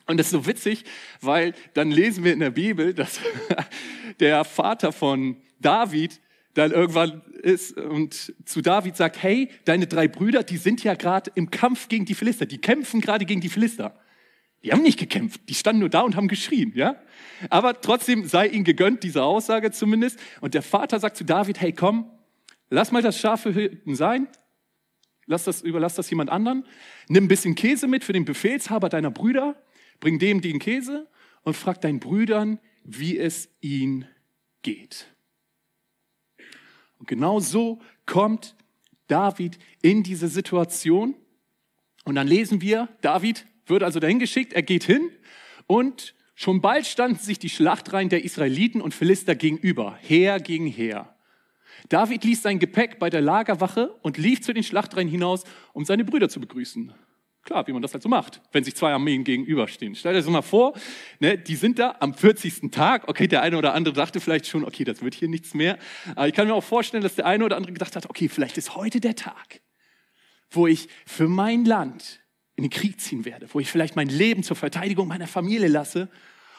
Und 0.06 0.16
das 0.16 0.26
ist 0.26 0.32
so 0.32 0.46
witzig, 0.46 0.84
weil 1.20 1.54
dann 1.74 1.90
lesen 1.90 2.24
wir 2.24 2.32
in 2.32 2.40
der 2.40 2.50
Bibel, 2.50 2.94
dass 2.94 3.20
der 4.20 4.44
Vater 4.44 4.92
von 4.92 5.36
David 5.60 6.20
dann 6.54 6.72
irgendwann 6.72 7.22
ist 7.42 7.76
und 7.76 8.34
zu 8.44 8.60
David 8.60 8.96
sagt, 8.96 9.22
hey, 9.22 9.50
deine 9.64 9.86
drei 9.86 10.08
Brüder, 10.08 10.42
die 10.42 10.56
sind 10.56 10.82
ja 10.82 10.94
gerade 10.94 11.30
im 11.34 11.50
Kampf 11.50 11.88
gegen 11.88 12.04
die 12.04 12.14
Philister, 12.14 12.46
die 12.46 12.58
kämpfen 12.58 13.00
gerade 13.00 13.24
gegen 13.24 13.40
die 13.40 13.48
Philister. 13.48 13.98
Die 14.62 14.72
haben 14.72 14.82
nicht 14.82 14.98
gekämpft, 14.98 15.40
die 15.48 15.54
standen 15.54 15.80
nur 15.80 15.88
da 15.88 16.02
und 16.02 16.16
haben 16.16 16.28
geschrien, 16.28 16.72
ja? 16.74 16.96
Aber 17.48 17.80
trotzdem 17.80 18.26
sei 18.26 18.48
ihnen 18.48 18.64
gegönnt, 18.64 19.02
diese 19.02 19.22
Aussage 19.22 19.70
zumindest. 19.70 20.18
Und 20.42 20.52
der 20.52 20.62
Vater 20.62 21.00
sagt 21.00 21.16
zu 21.16 21.24
David, 21.24 21.60
hey, 21.60 21.72
komm, 21.72 22.10
lass 22.68 22.92
mal 22.92 23.00
das 23.00 23.18
scharfe 23.18 23.54
Hüten 23.54 23.94
sein, 23.94 24.28
lass 25.26 25.44
das, 25.44 25.62
überlass 25.62 25.94
das 25.94 26.10
jemand 26.10 26.28
anderen, 26.28 26.66
nimm 27.08 27.24
ein 27.24 27.28
bisschen 27.28 27.54
Käse 27.54 27.88
mit 27.88 28.04
für 28.04 28.12
den 28.12 28.26
Befehlshaber 28.26 28.90
deiner 28.90 29.10
Brüder, 29.10 29.56
bring 29.98 30.18
dem 30.18 30.42
den 30.42 30.58
Käse 30.58 31.08
und 31.42 31.56
frag 31.56 31.80
deinen 31.80 32.00
Brüdern, 32.00 32.58
wie 32.84 33.18
es 33.18 33.48
ihnen 33.60 34.06
geht. 34.62 35.06
Und 36.98 37.08
genau 37.08 37.40
so 37.40 37.80
kommt 38.04 38.54
David 39.06 39.58
in 39.80 40.02
diese 40.02 40.28
Situation. 40.28 41.14
Und 42.04 42.14
dann 42.14 42.28
lesen 42.28 42.60
wir, 42.60 42.88
David 43.00 43.46
wird 43.70 43.82
also 43.82 44.00
dahin 44.00 44.18
geschickt, 44.18 44.52
er 44.52 44.62
geht 44.62 44.84
hin 44.84 45.10
und 45.66 46.14
schon 46.34 46.60
bald 46.60 46.86
standen 46.86 47.18
sich 47.18 47.38
die 47.38 47.48
Schlachtreihen 47.48 48.08
der 48.08 48.24
Israeliten 48.24 48.80
und 48.80 48.94
Philister 48.94 49.34
gegenüber, 49.34 49.96
Heer 50.00 50.40
gegen 50.40 50.66
Heer. 50.66 51.14
David 51.88 52.24
ließ 52.24 52.42
sein 52.42 52.58
Gepäck 52.58 52.98
bei 52.98 53.10
der 53.10 53.20
Lagerwache 53.20 53.94
und 54.02 54.18
lief 54.18 54.42
zu 54.42 54.52
den 54.52 54.62
Schlachtreihen 54.62 55.08
hinaus, 55.08 55.44
um 55.72 55.84
seine 55.84 56.04
Brüder 56.04 56.28
zu 56.28 56.40
begrüßen. 56.40 56.92
Klar, 57.42 57.66
wie 57.66 57.72
man 57.72 57.80
das 57.80 57.94
halt 57.94 58.02
so 58.02 58.08
macht, 58.08 58.42
wenn 58.52 58.64
sich 58.64 58.76
zwei 58.76 58.92
Armeen 58.92 59.24
gegenüberstehen. 59.24 59.94
Stell 59.94 60.12
dir 60.12 60.18
das 60.20 60.28
mal 60.28 60.42
vor, 60.42 60.74
ne, 61.20 61.38
die 61.38 61.56
sind 61.56 61.78
da 61.78 61.96
am 61.98 62.12
40. 62.12 62.70
Tag. 62.70 63.08
Okay, 63.08 63.28
der 63.28 63.40
eine 63.40 63.56
oder 63.56 63.72
andere 63.72 63.94
dachte 63.94 64.20
vielleicht 64.20 64.46
schon, 64.46 64.62
okay, 64.64 64.84
das 64.84 65.02
wird 65.02 65.14
hier 65.14 65.28
nichts 65.28 65.54
mehr. 65.54 65.78
Aber 66.16 66.28
ich 66.28 66.34
kann 66.34 66.46
mir 66.46 66.54
auch 66.54 66.64
vorstellen, 66.64 67.02
dass 67.02 67.14
der 67.14 67.24
eine 67.26 67.44
oder 67.44 67.56
andere 67.56 67.72
gedacht 67.72 67.96
hat, 67.96 68.10
okay, 68.10 68.28
vielleicht 68.28 68.58
ist 68.58 68.76
heute 68.76 69.00
der 69.00 69.16
Tag, 69.16 69.62
wo 70.50 70.66
ich 70.66 70.88
für 71.06 71.28
mein 71.28 71.64
Land 71.64 72.20
in 72.60 72.68
den 72.68 72.70
Krieg 72.70 73.00
ziehen 73.00 73.24
werde, 73.24 73.48
wo 73.52 73.60
ich 73.60 73.70
vielleicht 73.70 73.96
mein 73.96 74.08
Leben 74.08 74.42
zur 74.42 74.56
Verteidigung 74.56 75.08
meiner 75.08 75.26
Familie 75.26 75.68
lasse. 75.68 76.08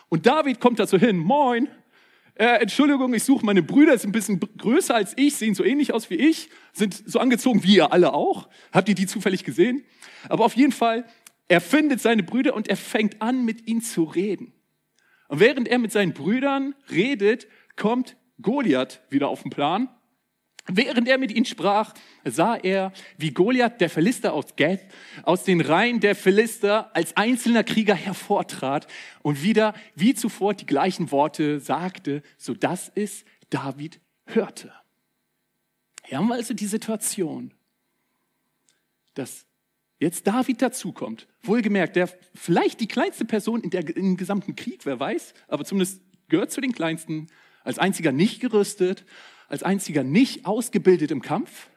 Und 0.09 0.25
David 0.25 0.59
kommt 0.59 0.79
da 0.79 0.87
so 0.87 0.97
hin, 0.97 1.17
moin, 1.17 1.67
äh, 2.35 2.59
Entschuldigung, 2.61 3.13
ich 3.13 3.23
suche 3.23 3.45
meine 3.45 3.61
Brüder, 3.61 3.95
sind 3.97 4.09
ein 4.09 4.13
bisschen 4.13 4.39
größer 4.39 4.95
als 4.95 5.13
ich, 5.15 5.35
sehen 5.35 5.53
so 5.53 5.63
ähnlich 5.63 5.93
aus 5.93 6.09
wie 6.09 6.15
ich, 6.15 6.49
sind 6.73 7.03
so 7.05 7.19
angezogen 7.19 7.63
wie 7.63 7.75
ihr 7.75 7.93
alle 7.93 8.13
auch. 8.13 8.49
Habt 8.71 8.89
ihr 8.89 8.95
die 8.95 9.05
zufällig 9.05 9.43
gesehen? 9.43 9.85
Aber 10.27 10.45
auf 10.45 10.55
jeden 10.55 10.71
Fall, 10.71 11.05
er 11.47 11.61
findet 11.61 12.01
seine 12.01 12.23
Brüder 12.23 12.55
und 12.55 12.67
er 12.67 12.77
fängt 12.77 13.21
an, 13.21 13.45
mit 13.45 13.67
ihnen 13.67 13.81
zu 13.81 14.03
reden. 14.03 14.53
Und 15.27 15.39
während 15.39 15.67
er 15.67 15.77
mit 15.77 15.91
seinen 15.91 16.13
Brüdern 16.13 16.73
redet, 16.89 17.47
kommt 17.75 18.15
Goliath 18.41 19.01
wieder 19.09 19.27
auf 19.29 19.43
den 19.43 19.51
Plan 19.51 19.87
Während 20.73 21.07
er 21.07 21.17
mit 21.17 21.31
ihnen 21.31 21.45
sprach, 21.45 21.93
sah 22.23 22.55
er, 22.55 22.93
wie 23.17 23.31
Goliath, 23.31 23.81
der 23.81 23.89
Philister 23.89 24.33
aus 24.33 24.55
Gath, 24.55 24.85
aus 25.23 25.43
den 25.43 25.59
Reihen 25.59 25.99
der 25.99 26.15
Philister 26.15 26.95
als 26.95 27.17
einzelner 27.17 27.63
Krieger 27.63 27.95
hervortrat 27.95 28.87
und 29.21 29.43
wieder 29.43 29.73
wie 29.95 30.13
zuvor 30.13 30.53
die 30.53 30.65
gleichen 30.65 31.11
Worte 31.11 31.59
sagte, 31.59 32.23
so 32.37 32.53
dass 32.53 32.89
es 32.95 33.25
David 33.49 33.99
hörte. 34.25 34.71
Hier 36.05 36.17
haben 36.17 36.27
wir 36.27 36.35
also 36.35 36.53
die 36.53 36.65
Situation, 36.65 37.53
dass 39.13 39.45
jetzt 39.99 40.25
David 40.25 40.61
dazukommt. 40.61 41.27
Wohlgemerkt, 41.43 41.97
der 41.97 42.09
vielleicht 42.33 42.79
die 42.79 42.87
kleinste 42.87 43.25
Person 43.25 43.61
in 43.61 43.71
der, 43.71 43.95
im 43.95 44.15
gesamten 44.15 44.55
Krieg, 44.55 44.85
wer 44.85 44.99
weiß, 44.99 45.33
aber 45.47 45.65
zumindest 45.65 46.01
gehört 46.29 46.51
zu 46.51 46.61
den 46.61 46.71
kleinsten, 46.71 47.27
als 47.63 47.77
einziger 47.77 48.11
nicht 48.11 48.39
gerüstet, 48.39 49.05
als 49.51 49.63
einziger 49.63 50.03
nicht 50.03 50.45
ausgebildet 50.45 51.11
im 51.11 51.21
Kampf. 51.21 51.67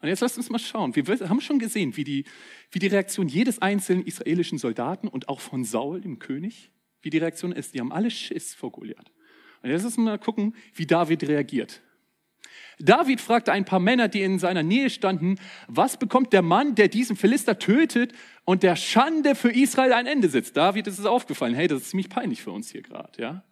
Und 0.00 0.08
jetzt 0.08 0.20
lasst 0.20 0.36
uns 0.36 0.50
mal 0.50 0.58
schauen. 0.58 0.94
Wir 0.94 1.04
haben 1.28 1.40
schon 1.40 1.58
gesehen, 1.58 1.96
wie 1.96 2.04
die, 2.04 2.24
wie 2.70 2.78
die 2.78 2.86
Reaktion 2.86 3.28
jedes 3.28 3.60
einzelnen 3.60 4.04
israelischen 4.04 4.58
Soldaten 4.58 5.08
und 5.08 5.28
auch 5.28 5.40
von 5.40 5.64
Saul, 5.64 6.00
dem 6.00 6.18
König, 6.18 6.70
wie 7.02 7.10
die 7.10 7.18
Reaktion 7.18 7.52
ist. 7.52 7.74
Die 7.74 7.80
haben 7.80 7.92
alle 7.92 8.10
Schiss 8.10 8.54
vor 8.54 8.70
Goliath. 8.72 9.10
Und 9.62 9.70
jetzt 9.70 9.82
lassen 9.82 10.04
wir 10.04 10.12
mal 10.12 10.18
gucken, 10.18 10.54
wie 10.74 10.86
David 10.86 11.28
reagiert. 11.28 11.80
David 12.80 13.20
fragte 13.20 13.52
ein 13.52 13.64
paar 13.64 13.80
Männer, 13.80 14.08
die 14.08 14.22
in 14.22 14.38
seiner 14.38 14.62
Nähe 14.62 14.88
standen, 14.88 15.36
was 15.66 15.96
bekommt 15.96 16.32
der 16.32 16.42
Mann, 16.42 16.76
der 16.76 16.88
diesen 16.88 17.16
Philister 17.16 17.58
tötet 17.58 18.12
und 18.44 18.62
der 18.62 18.76
Schande 18.76 19.34
für 19.34 19.50
Israel 19.50 19.92
ein 19.92 20.06
Ende 20.06 20.28
setzt? 20.28 20.56
David 20.56 20.86
ist 20.86 20.98
es 20.98 21.06
aufgefallen, 21.06 21.54
hey, 21.54 21.66
das 21.66 21.82
ist 21.82 21.90
ziemlich 21.90 22.08
peinlich 22.08 22.42
für 22.42 22.52
uns 22.52 22.70
hier 22.70 22.82
gerade, 22.82 23.20
ja? 23.20 23.44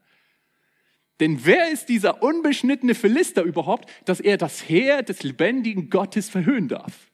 Denn 1.20 1.44
wer 1.44 1.70
ist 1.70 1.88
dieser 1.88 2.22
unbeschnittene 2.22 2.94
Philister 2.94 3.42
überhaupt, 3.42 3.90
dass 4.04 4.20
er 4.20 4.36
das 4.36 4.68
Heer 4.68 5.02
des 5.02 5.22
lebendigen 5.22 5.88
Gottes 5.88 6.28
verhöhnen 6.28 6.68
darf? 6.68 7.10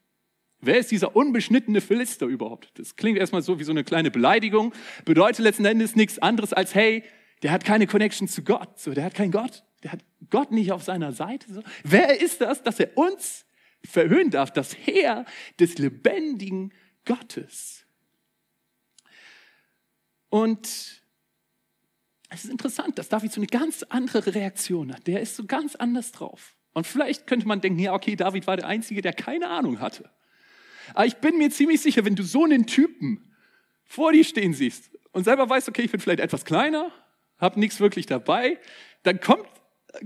Wer 0.61 0.79
ist 0.79 0.91
dieser 0.91 1.17
unbeschnittene 1.17 1.81
Philister 1.81 2.27
überhaupt? 2.27 2.71
Das 2.79 2.97
klingt 2.97 3.19
erstmal 3.19 3.43
so 3.43 3.59
wie 3.59 3.65
so 3.65 3.73
eine 3.73 3.85
kleine 3.85 4.11
Beleidigung, 4.11 4.73
bedeutet 5.05 5.41
letzten 5.41 5.65
Endes 5.65 5.97
nichts 5.97 6.21
anderes 6.21 6.53
als, 6.53 6.75
hey, 6.75 7.05
der 7.43 7.51
hat 7.51 7.65
keine 7.65 7.89
Connection 7.89 8.29
zu 8.29 8.43
Gott, 8.43 8.79
so, 8.79 8.93
der 8.93 9.05
hat 9.05 9.15
keinen 9.15 9.33
Gott, 9.33 9.65
der 9.83 9.93
hat 9.93 10.05
Gott 10.31 10.53
nicht 10.53 10.71
auf 10.71 10.85
seiner 10.85 11.13
Seite. 11.13 11.53
So. 11.53 11.63
Wer 11.83 12.21
ist 12.21 12.41
das, 12.41 12.63
dass 12.63 12.79
er 12.79 12.97
uns 12.97 13.45
verhöhnen 13.85 14.31
darf, 14.31 14.53
das 14.53 14.77
Heer 14.77 15.25
des 15.59 15.79
lebendigen 15.79 16.73
Gottes? 17.05 17.85
Und 20.29 21.02
es 22.33 22.45
ist 22.45 22.51
interessant, 22.51 22.99
dass 22.99 23.09
David 23.09 23.31
so 23.31 23.41
eine 23.41 23.47
ganz 23.47 23.83
andere 23.85 24.35
Reaktion 24.35 24.93
hat. 24.93 25.07
Der 25.07 25.21
ist 25.21 25.37
so 25.37 25.45
ganz 25.45 25.77
anders 25.77 26.13
drauf. 26.13 26.55
Und 26.73 26.87
vielleicht 26.87 27.27
könnte 27.27 27.47
man 27.47 27.61
denken, 27.61 27.79
ja, 27.79 27.93
okay, 27.93 28.17
David 28.17 28.47
war 28.47 28.57
der 28.57 28.67
Einzige, 28.67 29.03
der 29.03 29.13
keine 29.13 29.49
Ahnung 29.49 29.81
hatte. 29.81 30.11
Aber 30.95 31.07
ich 31.07 31.17
bin 31.17 31.37
mir 31.37 31.51
ziemlich 31.51 31.81
sicher, 31.81 32.05
wenn 32.05 32.17
du 32.17 32.23
so 32.23 32.45
einen 32.45 32.67
Typen 32.67 33.35
vor 33.85 34.13
dir 34.13 34.25
stehen 34.25 34.55
siehst 34.55 34.91
und 35.13 35.25
selber 35.25 35.49
weißt, 35.49 35.69
okay, 35.69 35.83
ich 35.83 35.91
bin 35.91 36.01
vielleicht 36.01 36.21
etwas 36.21 36.47
kleiner, 36.47 36.91
habe 37.39 37.61
nichts 37.61 37.81
wirklich 37.81 38.07
dabei, 38.07 38.59
dann 39.03 39.21
kommt, 39.21 39.47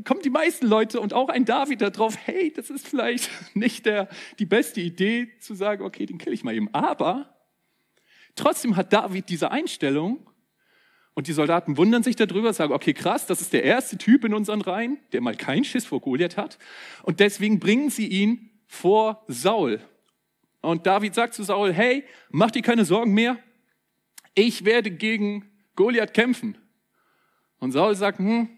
kommen 0.04 0.22
die 0.22 0.30
meisten 0.30 0.66
Leute 0.66 1.00
und 1.00 1.12
auch 1.12 1.28
ein 1.28 1.44
David 1.44 1.80
da 1.80 1.90
drauf, 1.90 2.16
hey, 2.24 2.52
das 2.52 2.70
ist 2.70 2.88
vielleicht 2.88 3.30
nicht 3.54 3.86
der, 3.86 4.08
die 4.40 4.46
beste 4.46 4.80
Idee 4.80 5.38
zu 5.38 5.54
sagen, 5.54 5.84
okay, 5.84 6.06
den 6.06 6.18
kill 6.18 6.32
ich 6.32 6.42
mal 6.42 6.54
eben. 6.54 6.74
Aber 6.74 7.36
trotzdem 8.34 8.74
hat 8.74 8.92
David 8.92 9.28
diese 9.28 9.52
Einstellung 9.52 10.28
und 11.16 11.28
die 11.28 11.32
Soldaten 11.32 11.78
wundern 11.78 12.02
sich 12.02 12.14
darüber, 12.14 12.52
sagen, 12.52 12.74
okay, 12.74 12.92
krass, 12.92 13.24
das 13.24 13.40
ist 13.40 13.54
der 13.54 13.64
erste 13.64 13.96
Typ 13.96 14.22
in 14.26 14.34
unseren 14.34 14.60
Reihen, 14.60 14.98
der 15.12 15.22
mal 15.22 15.34
keinen 15.34 15.64
Schiss 15.64 15.86
vor 15.86 16.02
Goliath 16.02 16.36
hat. 16.36 16.58
Und 17.04 17.20
deswegen 17.20 17.58
bringen 17.58 17.88
sie 17.88 18.06
ihn 18.06 18.50
vor 18.66 19.24
Saul. 19.26 19.80
Und 20.60 20.86
David 20.86 21.14
sagt 21.14 21.32
zu 21.32 21.42
Saul, 21.42 21.72
hey, 21.72 22.04
mach 22.28 22.50
dir 22.50 22.60
keine 22.60 22.84
Sorgen 22.84 23.14
mehr. 23.14 23.38
Ich 24.34 24.66
werde 24.66 24.90
gegen 24.90 25.50
Goliath 25.74 26.12
kämpfen. 26.12 26.58
Und 27.60 27.72
Saul 27.72 27.94
sagt, 27.94 28.18
hm, 28.18 28.50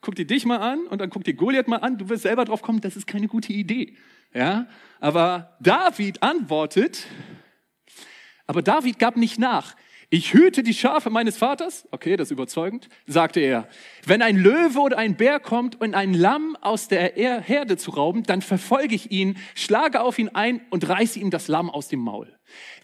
guck 0.00 0.14
dir 0.14 0.26
dich 0.26 0.46
mal 0.46 0.60
an 0.60 0.86
und 0.86 1.02
dann 1.02 1.10
guck 1.10 1.24
dir 1.24 1.34
Goliath 1.34 1.68
mal 1.68 1.76
an. 1.76 1.98
Du 1.98 2.08
wirst 2.08 2.22
selber 2.22 2.46
drauf 2.46 2.62
kommen, 2.62 2.80
das 2.80 2.96
ist 2.96 3.06
keine 3.06 3.28
gute 3.28 3.52
Idee. 3.52 3.94
Ja, 4.32 4.68
aber 5.00 5.58
David 5.60 6.22
antwortet, 6.22 7.06
aber 8.46 8.62
David 8.62 8.98
gab 8.98 9.18
nicht 9.18 9.38
nach. 9.38 9.76
Ich 10.14 10.32
hüte 10.32 10.62
die 10.62 10.74
Schafe 10.74 11.10
meines 11.10 11.38
Vaters. 11.38 11.88
Okay, 11.90 12.16
das 12.16 12.28
ist 12.28 12.30
überzeugend, 12.30 12.88
sagte 13.04 13.40
er. 13.40 13.66
Wenn 14.06 14.22
ein 14.22 14.36
Löwe 14.36 14.78
oder 14.78 14.96
ein 14.96 15.16
Bär 15.16 15.40
kommt, 15.40 15.80
um 15.80 15.92
ein 15.92 16.14
Lamm 16.14 16.56
aus 16.60 16.86
der 16.86 17.10
Herde 17.16 17.76
zu 17.76 17.90
rauben, 17.90 18.22
dann 18.22 18.40
verfolge 18.40 18.94
ich 18.94 19.10
ihn, 19.10 19.36
schlage 19.56 20.02
auf 20.02 20.20
ihn 20.20 20.28
ein 20.28 20.60
und 20.70 20.88
reiße 20.88 21.18
ihm 21.18 21.30
das 21.30 21.48
Lamm 21.48 21.68
aus 21.68 21.88
dem 21.88 21.98
Maul. 21.98 22.32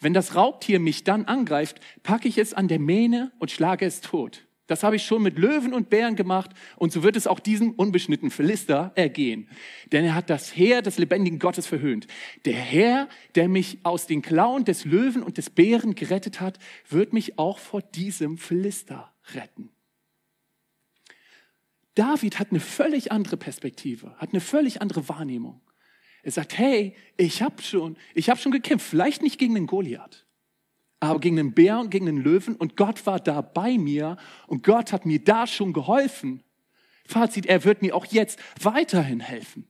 Wenn 0.00 0.12
das 0.12 0.34
Raubtier 0.34 0.80
mich 0.80 1.04
dann 1.04 1.26
angreift, 1.26 1.78
packe 2.02 2.26
ich 2.26 2.36
es 2.36 2.52
an 2.52 2.66
der 2.66 2.80
Mähne 2.80 3.30
und 3.38 3.52
schlage 3.52 3.86
es 3.86 4.00
tot. 4.00 4.48
Das 4.70 4.84
habe 4.84 4.94
ich 4.94 5.02
schon 5.02 5.24
mit 5.24 5.36
Löwen 5.36 5.74
und 5.74 5.90
Bären 5.90 6.14
gemacht 6.14 6.52
und 6.76 6.92
so 6.92 7.02
wird 7.02 7.16
es 7.16 7.26
auch 7.26 7.40
diesem 7.40 7.72
unbeschnittenen 7.72 8.30
Philister 8.30 8.92
ergehen. 8.94 9.48
Denn 9.90 10.04
er 10.04 10.14
hat 10.14 10.30
das 10.30 10.54
Heer 10.54 10.80
des 10.80 10.96
lebendigen 10.96 11.40
Gottes 11.40 11.66
verhöhnt. 11.66 12.06
Der 12.44 12.54
Herr, 12.54 13.08
der 13.34 13.48
mich 13.48 13.80
aus 13.82 14.06
den 14.06 14.22
Klauen 14.22 14.64
des 14.64 14.84
Löwen 14.84 15.24
und 15.24 15.38
des 15.38 15.50
Bären 15.50 15.96
gerettet 15.96 16.40
hat, 16.40 16.60
wird 16.88 17.12
mich 17.12 17.36
auch 17.36 17.58
vor 17.58 17.82
diesem 17.82 18.38
Philister 18.38 19.12
retten. 19.34 19.70
David 21.96 22.38
hat 22.38 22.52
eine 22.52 22.60
völlig 22.60 23.10
andere 23.10 23.38
Perspektive, 23.38 24.14
hat 24.18 24.30
eine 24.30 24.40
völlig 24.40 24.80
andere 24.80 25.08
Wahrnehmung. 25.08 25.60
Er 26.22 26.30
sagt, 26.30 26.56
hey, 26.56 26.94
ich 27.16 27.42
habe 27.42 27.60
schon, 27.60 27.96
ich 28.14 28.30
habe 28.30 28.38
schon 28.38 28.52
gekämpft, 28.52 28.86
vielleicht 28.86 29.20
nicht 29.20 29.40
gegen 29.40 29.56
den 29.56 29.66
Goliath, 29.66 30.28
aber 31.00 31.18
gegen 31.18 31.36
den 31.36 31.54
Bär 31.54 31.80
und 31.80 31.90
gegen 31.90 32.06
den 32.06 32.18
Löwen 32.18 32.54
und 32.56 32.76
Gott 32.76 33.06
war 33.06 33.18
da 33.18 33.40
bei 33.40 33.78
mir 33.78 34.18
und 34.46 34.62
Gott 34.62 34.92
hat 34.92 35.06
mir 35.06 35.24
da 35.24 35.46
schon 35.46 35.72
geholfen. 35.72 36.44
Fazit, 37.06 37.46
er 37.46 37.64
wird 37.64 37.82
mir 37.82 37.96
auch 37.96 38.04
jetzt 38.06 38.38
weiterhin 38.60 39.20
helfen. 39.20 39.66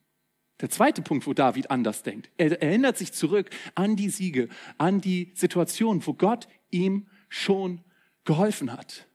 Der 0.61 0.69
zweite 0.69 1.01
Punkt, 1.01 1.27
wo 1.27 1.33
David 1.33 1.71
anders 1.71 2.03
denkt. 2.03 2.31
Er 2.37 2.61
erinnert 2.61 2.99
sich 2.99 3.13
zurück 3.13 3.49
an 3.75 3.97
die 3.97 4.11
Siege, 4.11 4.49
an 4.77 5.01
die 5.01 5.33
Situation, 5.35 6.07
wo 6.07 6.13
Gott 6.13 6.49
ihm 6.71 7.07
schon 7.29 7.81
geholfen 8.25 8.73
hat. 8.73 9.07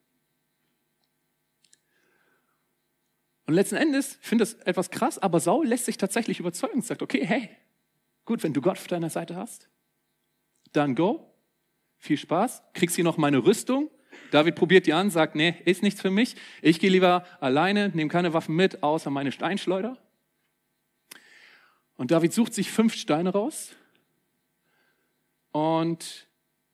Und 3.46 3.54
letzten 3.54 3.76
Endes, 3.76 4.18
ich 4.22 4.28
finde 4.28 4.42
das 4.44 4.56
etwas 4.56 4.90
krass, 4.90 5.20
aber 5.20 5.40
Saul 5.40 5.68
lässt 5.68 5.86
sich 5.86 5.98
tatsächlich 5.98 6.40
überzeugen 6.40 6.76
und 6.76 6.86
sagt, 6.86 7.04
okay, 7.04 7.24
hey, 7.24 7.50
gut, 8.24 8.42
wenn 8.42 8.54
du 8.54 8.62
Gott 8.62 8.78
auf 8.78 8.88
deiner 8.88 9.12
Seite 9.12 9.36
hast, 9.36 9.70
dann 10.74 10.96
go, 10.96 11.35
viel 12.06 12.18
Spaß, 12.18 12.64
kriegst 12.74 12.96
hier 12.96 13.04
noch 13.04 13.18
meine 13.18 13.46
Rüstung. 13.46 13.90
David 14.32 14.56
probiert 14.56 14.86
die 14.86 14.94
an, 14.94 15.10
sagt, 15.10 15.36
nee, 15.36 15.56
ist 15.66 15.84
nichts 15.84 16.02
für 16.02 16.12
mich. 16.12 16.36
Ich 16.62 16.80
gehe 16.80 16.90
lieber 16.90 17.26
alleine, 17.40 17.90
nehme 17.90 18.10
keine 18.10 18.34
Waffen 18.34 18.56
mit, 18.56 18.84
außer 18.84 19.10
meine 19.10 19.32
Steinschleuder. 19.32 19.98
Und 21.98 22.12
David 22.12 22.34
sucht 22.34 22.54
sich 22.54 22.72
fünf 22.72 22.94
Steine 22.94 23.30
raus 23.30 23.76
und 25.52 26.28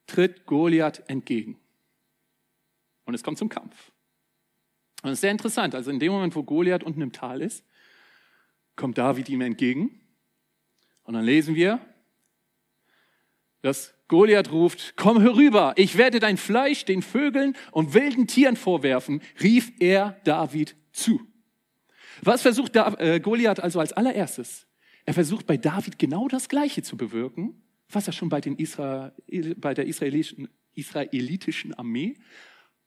tritt 0.08 0.46
Goliath 0.46 1.04
entgegen. 1.08 1.60
Und 3.06 3.14
es 3.14 3.24
kommt 3.24 3.38
zum 3.38 3.50
Kampf. 3.50 3.92
Und 5.04 5.10
es 5.10 5.18
ist 5.18 5.22
sehr 5.22 5.32
interessant. 5.32 5.76
Also 5.76 5.92
in 5.92 6.00
dem 6.00 6.12
Moment, 6.12 6.36
wo 6.36 6.44
Goliath 6.44 6.84
unten 6.84 7.02
im 7.02 7.12
Tal 7.12 7.42
ist, 7.42 7.66
kommt 8.76 8.98
David 8.98 9.30
ihm 9.30 9.42
entgegen. 9.42 10.00
Und 11.04 11.14
dann 11.14 11.26
lesen 11.26 11.56
wir, 11.56 11.80
dass 13.62 13.94
Goliath 14.08 14.52
ruft, 14.52 14.96
komm 14.98 15.22
herüber, 15.22 15.74
ich 15.78 15.98
werde 15.98 16.20
dein 16.20 16.38
Fleisch 16.38 16.84
den 16.86 17.02
Vögeln 17.02 17.56
und 17.72 17.94
wilden 17.94 18.28
Tieren 18.28 18.56
vorwerfen, 18.56 19.22
rief 19.42 19.72
er 19.80 20.20
David 20.24 20.76
zu. 20.92 21.22
Was 22.22 22.42
versucht 22.42 22.76
äh, 22.76 23.20
Goliath 23.20 23.60
also 23.60 23.80
als 23.80 23.94
allererstes? 23.94 24.68
Er 25.06 25.14
versucht 25.14 25.48
bei 25.48 25.58
David 25.58 25.98
genau 25.98 26.28
das 26.28 26.50
Gleiche 26.50 26.84
zu 26.84 26.98
bewirken, 26.98 27.62
was 27.90 28.08
er 28.08 28.14
schon 28.14 28.30
bei, 28.30 28.42
den 28.42 28.56
Israel, 28.58 29.14
bei 29.58 29.74
der 29.74 29.86
israelischen, 29.88 30.50
israelitischen 30.74 31.74
Armee 31.74 32.16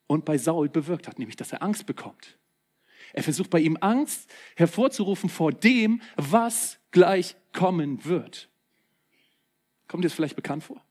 und 0.06 0.24
bei 0.24 0.38
Saul 0.38 0.68
bewirkt 0.68 1.08
hat, 1.08 1.18
nämlich 1.18 1.36
dass 1.36 1.52
er 1.52 1.62
Angst 1.62 1.86
bekommt. 1.86 2.38
Er 3.12 3.22
versucht 3.22 3.50
bei 3.50 3.60
ihm 3.60 3.76
Angst 3.80 4.30
hervorzurufen 4.56 5.28
vor 5.28 5.52
dem, 5.52 6.00
was 6.16 6.78
gleich 6.90 7.36
kommen 7.52 8.04
wird. 8.04 8.48
Kommt 9.88 10.04
dir 10.04 10.08
das 10.08 10.14
vielleicht 10.14 10.36
bekannt 10.36 10.64
vor? 10.64 10.82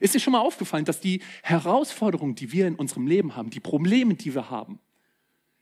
Ist 0.00 0.14
dir 0.14 0.20
schon 0.20 0.32
mal 0.32 0.40
aufgefallen, 0.40 0.84
dass 0.84 1.00
die 1.00 1.22
Herausforderungen, 1.42 2.34
die 2.34 2.52
wir 2.52 2.66
in 2.66 2.76
unserem 2.76 3.06
Leben 3.06 3.34
haben, 3.36 3.50
die 3.50 3.60
Probleme, 3.60 4.14
die 4.14 4.34
wir 4.34 4.50
haben, 4.50 4.80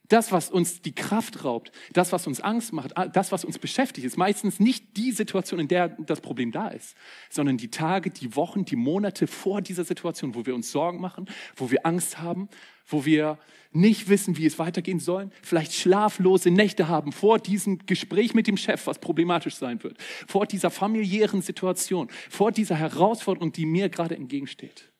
das, 0.08 0.32
was 0.32 0.50
uns 0.50 0.82
die 0.82 0.94
Kraft 0.94 1.44
raubt, 1.44 1.72
das, 1.92 2.12
was 2.12 2.26
uns 2.26 2.40
Angst 2.40 2.72
macht, 2.72 2.92
das, 3.12 3.32
was 3.32 3.44
uns 3.44 3.58
beschäftigt, 3.58 4.06
ist 4.06 4.16
meistens 4.16 4.60
nicht 4.60 4.96
die 4.96 5.12
Situation, 5.12 5.60
in 5.60 5.68
der 5.68 5.88
das 5.88 6.20
Problem 6.20 6.52
da 6.52 6.68
ist, 6.68 6.96
sondern 7.30 7.56
die 7.56 7.70
Tage, 7.70 8.10
die 8.10 8.36
Wochen, 8.36 8.64
die 8.64 8.76
Monate 8.76 9.26
vor 9.26 9.62
dieser 9.62 9.84
Situation, 9.84 10.34
wo 10.34 10.46
wir 10.46 10.54
uns 10.54 10.70
Sorgen 10.70 11.00
machen, 11.00 11.26
wo 11.56 11.70
wir 11.70 11.84
Angst 11.86 12.18
haben, 12.18 12.48
wo 12.86 13.04
wir 13.04 13.38
nicht 13.72 14.08
wissen, 14.08 14.36
wie 14.36 14.46
es 14.46 14.58
weitergehen 14.58 15.00
soll, 15.00 15.30
vielleicht 15.42 15.74
schlaflose 15.74 16.50
Nächte 16.50 16.88
haben 16.88 17.12
vor 17.12 17.38
diesem 17.38 17.84
Gespräch 17.86 18.34
mit 18.34 18.46
dem 18.46 18.56
Chef, 18.56 18.86
was 18.86 18.98
problematisch 18.98 19.56
sein 19.56 19.82
wird, 19.82 19.98
vor 20.26 20.46
dieser 20.46 20.70
familiären 20.70 21.42
Situation, 21.42 22.08
vor 22.30 22.52
dieser 22.52 22.76
Herausforderung, 22.76 23.52
die 23.52 23.66
mir 23.66 23.88
gerade 23.88 24.16
entgegensteht. 24.16 24.90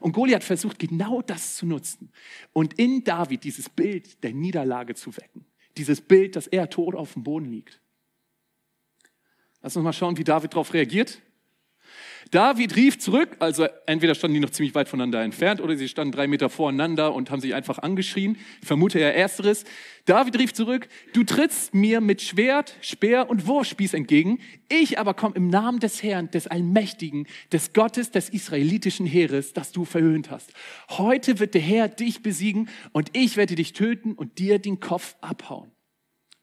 Und 0.00 0.12
Goliath 0.12 0.44
versucht 0.44 0.78
genau 0.78 1.22
das 1.22 1.56
zu 1.56 1.66
nutzen 1.66 2.10
und 2.52 2.74
in 2.74 3.04
David 3.04 3.44
dieses 3.44 3.68
Bild 3.68 4.22
der 4.22 4.32
Niederlage 4.32 4.94
zu 4.94 5.16
wecken. 5.16 5.44
Dieses 5.76 6.00
Bild, 6.00 6.36
dass 6.36 6.46
er 6.46 6.68
tot 6.68 6.94
auf 6.94 7.14
dem 7.14 7.22
Boden 7.22 7.50
liegt. 7.50 7.80
Lass 9.62 9.76
uns 9.76 9.84
mal 9.84 9.92
schauen, 9.92 10.16
wie 10.16 10.24
David 10.24 10.52
darauf 10.52 10.74
reagiert. 10.74 11.22
David 12.32 12.76
rief 12.76 12.98
zurück, 12.98 13.36
also 13.40 13.66
entweder 13.84 14.14
standen 14.14 14.36
die 14.36 14.40
noch 14.40 14.48
ziemlich 14.48 14.74
weit 14.74 14.88
voneinander 14.88 15.22
entfernt 15.22 15.60
oder 15.60 15.76
sie 15.76 15.86
standen 15.86 16.12
drei 16.12 16.26
Meter 16.26 16.48
voreinander 16.48 17.14
und 17.14 17.30
haben 17.30 17.42
sich 17.42 17.54
einfach 17.54 17.78
angeschrien. 17.78 18.38
Ich 18.62 18.66
vermute 18.66 18.98
eher 18.98 19.14
ersteres. 19.14 19.64
David 20.06 20.38
rief 20.38 20.54
zurück, 20.54 20.88
du 21.12 21.24
trittst 21.24 21.74
mir 21.74 22.00
mit 22.00 22.22
Schwert, 22.22 22.74
Speer 22.80 23.28
und 23.28 23.46
Wurfspieß 23.46 23.92
entgegen. 23.92 24.38
Ich 24.70 24.98
aber 24.98 25.12
komme 25.12 25.36
im 25.36 25.48
Namen 25.48 25.78
des 25.78 26.02
Herrn, 26.02 26.30
des 26.30 26.46
Allmächtigen, 26.46 27.26
des 27.52 27.74
Gottes 27.74 28.10
des 28.12 28.30
israelitischen 28.30 29.04
Heeres, 29.04 29.52
das 29.52 29.70
du 29.70 29.84
verhöhnt 29.84 30.30
hast. 30.30 30.54
Heute 30.88 31.38
wird 31.38 31.52
der 31.52 31.60
Herr 31.60 31.88
dich 31.88 32.22
besiegen 32.22 32.70
und 32.92 33.10
ich 33.12 33.36
werde 33.36 33.56
dich 33.56 33.74
töten 33.74 34.14
und 34.14 34.38
dir 34.38 34.58
den 34.58 34.80
Kopf 34.80 35.16
abhauen. 35.20 35.70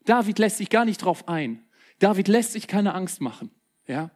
David 0.06 0.38
lässt 0.38 0.58
sich 0.58 0.70
gar 0.70 0.86
nicht 0.86 1.04
drauf 1.04 1.28
ein. 1.28 1.64
David 1.98 2.28
lässt 2.28 2.52
sich 2.52 2.68
keine 2.68 2.94
Angst 2.94 3.22
machen. 3.22 3.50
Ja? 3.88 4.12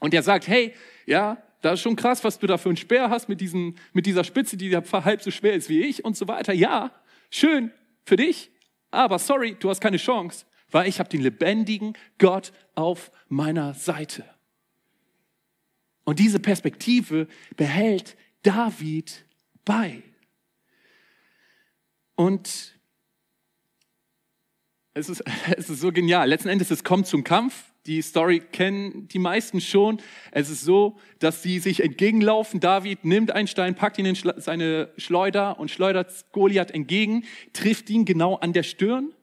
Und 0.00 0.12
er 0.12 0.22
sagt, 0.22 0.48
hey, 0.48 0.74
ja, 1.06 1.40
das 1.60 1.74
ist 1.74 1.82
schon 1.82 1.96
krass, 1.96 2.24
was 2.24 2.38
du 2.38 2.46
da 2.46 2.58
für 2.58 2.70
einen 2.70 2.76
Speer 2.76 3.10
hast 3.10 3.28
mit, 3.28 3.40
diesen, 3.40 3.76
mit 3.92 4.06
dieser 4.06 4.24
Spitze, 4.24 4.56
die 4.56 4.74
halb 4.74 5.22
so 5.22 5.30
schwer 5.30 5.54
ist 5.54 5.68
wie 5.68 5.82
ich 5.82 6.04
und 6.04 6.16
so 6.16 6.26
weiter. 6.26 6.52
Ja, 6.52 6.90
schön 7.30 7.70
für 8.04 8.16
dich, 8.16 8.50
aber 8.90 9.18
sorry, 9.18 9.56
du 9.60 9.68
hast 9.68 9.80
keine 9.80 9.98
Chance, 9.98 10.46
weil 10.70 10.88
ich 10.88 10.98
habe 10.98 11.08
den 11.08 11.20
lebendigen 11.20 11.92
Gott 12.18 12.52
auf 12.74 13.12
meiner 13.28 13.74
Seite. 13.74 14.24
Und 16.04 16.18
diese 16.18 16.40
Perspektive 16.40 17.28
behält 17.56 18.16
David 18.42 19.24
bei. 19.64 20.02
Und 22.14 22.74
es 24.94 25.08
ist, 25.08 25.22
es 25.56 25.70
ist 25.70 25.80
so 25.80 25.92
genial. 25.92 26.28
Letzten 26.28 26.48
Endes, 26.48 26.70
es 26.70 26.84
kommt 26.84 27.06
zum 27.06 27.22
Kampf. 27.22 27.69
Die 27.86 28.02
Story 28.02 28.40
kennen 28.40 29.08
die 29.08 29.18
meisten 29.18 29.60
schon. 29.60 30.02
Es 30.32 30.50
ist 30.50 30.62
so, 30.62 30.98
dass 31.18 31.42
sie 31.42 31.58
sich 31.58 31.82
entgegenlaufen. 31.82 32.60
David 32.60 33.04
nimmt 33.04 33.32
einen 33.32 33.48
Stein, 33.48 33.74
packt 33.74 33.98
ihn 33.98 34.04
in 34.04 34.16
seine 34.36 34.90
Schleuder 34.98 35.58
und 35.58 35.70
schleudert 35.70 36.26
Goliath 36.32 36.70
entgegen, 36.72 37.24
trifft 37.52 37.88
ihn 37.88 38.04
genau 38.04 38.36
an 38.36 38.52
der 38.52 38.64
Stirn. 38.64 39.14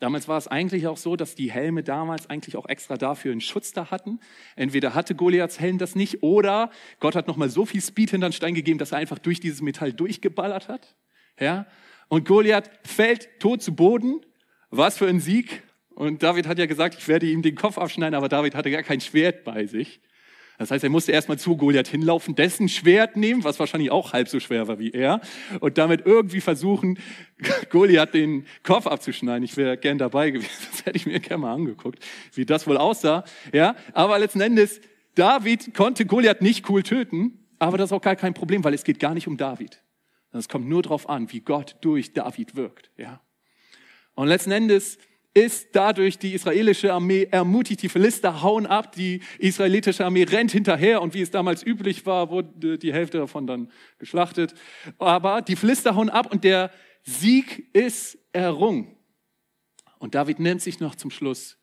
Damals 0.00 0.28
war 0.28 0.36
es 0.36 0.48
eigentlich 0.48 0.86
auch 0.86 0.98
so, 0.98 1.16
dass 1.16 1.34
die 1.34 1.50
Helme 1.50 1.82
damals 1.82 2.28
eigentlich 2.28 2.58
auch 2.58 2.68
extra 2.68 2.98
dafür 2.98 3.32
einen 3.32 3.40
Schutz 3.40 3.72
da 3.72 3.90
hatten. 3.90 4.20
Entweder 4.54 4.94
hatte 4.94 5.14
Goliaths 5.14 5.58
Helm 5.58 5.78
das 5.78 5.94
nicht 5.94 6.22
oder 6.22 6.70
Gott 7.00 7.16
hat 7.16 7.26
nochmal 7.26 7.48
so 7.48 7.64
viel 7.64 7.80
Speed 7.80 8.10
hinter 8.10 8.28
den 8.28 8.34
Stein 8.34 8.54
gegeben, 8.54 8.78
dass 8.78 8.92
er 8.92 8.98
einfach 8.98 9.18
durch 9.18 9.40
dieses 9.40 9.62
Metall 9.62 9.94
durchgeballert 9.94 10.68
hat. 10.68 10.94
Ja? 11.40 11.66
Und 12.08 12.26
Goliath 12.26 12.70
fällt 12.82 13.40
tot 13.40 13.62
zu 13.62 13.74
Boden. 13.74 14.20
Was 14.68 14.98
für 14.98 15.06
ein 15.06 15.20
Sieg. 15.20 15.62
Und 15.94 16.22
David 16.22 16.46
hat 16.46 16.58
ja 16.58 16.66
gesagt, 16.66 16.96
ich 16.98 17.06
werde 17.08 17.26
ihm 17.26 17.42
den 17.42 17.54
Kopf 17.54 17.78
abschneiden, 17.78 18.14
aber 18.14 18.28
David 18.28 18.54
hatte 18.54 18.70
gar 18.70 18.82
kein 18.82 19.00
Schwert 19.00 19.44
bei 19.44 19.66
sich. 19.66 20.00
Das 20.58 20.70
heißt, 20.70 20.84
er 20.84 20.90
musste 20.90 21.10
erstmal 21.10 21.38
zu 21.38 21.56
Goliath 21.56 21.88
hinlaufen, 21.88 22.36
dessen 22.36 22.68
Schwert 22.68 23.16
nehmen, 23.16 23.42
was 23.42 23.58
wahrscheinlich 23.58 23.90
auch 23.90 24.12
halb 24.12 24.28
so 24.28 24.38
schwer 24.38 24.68
war 24.68 24.78
wie 24.78 24.92
er, 24.92 25.20
und 25.60 25.78
damit 25.78 26.06
irgendwie 26.06 26.40
versuchen, 26.40 26.98
Goliath 27.70 28.14
den 28.14 28.46
Kopf 28.62 28.86
abzuschneiden. 28.86 29.42
Ich 29.42 29.56
wäre 29.56 29.76
gern 29.76 29.98
dabei 29.98 30.30
gewesen, 30.30 30.50
das 30.70 30.86
hätte 30.86 30.96
ich 30.96 31.06
mir 31.06 31.18
gerne 31.18 31.42
mal 31.42 31.54
angeguckt, 31.54 31.98
wie 32.34 32.46
das 32.46 32.66
wohl 32.66 32.76
aussah. 32.76 33.24
Ja, 33.52 33.74
aber 33.92 34.18
letzten 34.18 34.40
Endes, 34.40 34.80
David 35.16 35.74
konnte 35.74 36.06
Goliath 36.06 36.40
nicht 36.40 36.68
cool 36.68 36.82
töten, 36.82 37.46
aber 37.58 37.78
das 37.78 37.88
ist 37.88 37.92
auch 37.92 38.02
gar 38.02 38.16
kein 38.16 38.34
Problem, 38.34 38.62
weil 38.62 38.74
es 38.74 38.84
geht 38.84 39.00
gar 39.00 39.14
nicht 39.14 39.26
um 39.26 39.36
David. 39.36 39.80
Es 40.32 40.48
kommt 40.48 40.68
nur 40.68 40.82
darauf 40.82 41.08
an, 41.08 41.32
wie 41.32 41.40
Gott 41.40 41.76
durch 41.80 42.12
David 42.12 42.56
wirkt. 42.56 42.90
Ja. 42.96 43.20
Und 44.14 44.26
letzten 44.26 44.50
Endes 44.50 44.98
ist 45.34 45.74
dadurch 45.74 46.18
die 46.18 46.32
israelische 46.32 46.92
Armee 46.92 47.24
ermutigt, 47.30 47.82
die 47.82 47.88
Philister 47.88 48.42
hauen 48.42 48.66
ab, 48.66 48.92
die 48.92 49.20
israelitische 49.38 50.04
Armee 50.04 50.22
rennt 50.22 50.52
hinterher 50.52 51.02
und 51.02 51.12
wie 51.12 51.22
es 51.22 51.32
damals 51.32 51.66
üblich 51.66 52.06
war, 52.06 52.30
wurde 52.30 52.78
die 52.78 52.92
Hälfte 52.92 53.18
davon 53.18 53.46
dann 53.48 53.70
geschlachtet. 53.98 54.54
Aber 54.98 55.42
die 55.42 55.56
Philister 55.56 55.96
hauen 55.96 56.08
ab 56.08 56.32
und 56.32 56.44
der 56.44 56.70
Sieg 57.02 57.68
ist 57.74 58.16
errungen. 58.32 58.96
Und 59.98 60.14
David 60.14 60.38
nimmt 60.38 60.62
sich 60.62 60.78
noch 60.78 60.94
zum 60.94 61.10
Schluss 61.10 61.58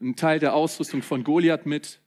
einen 0.00 0.16
Teil 0.16 0.38
der 0.38 0.54
Ausrüstung 0.54 1.02
von 1.02 1.22
Goliath 1.22 1.66
mit 1.66 2.00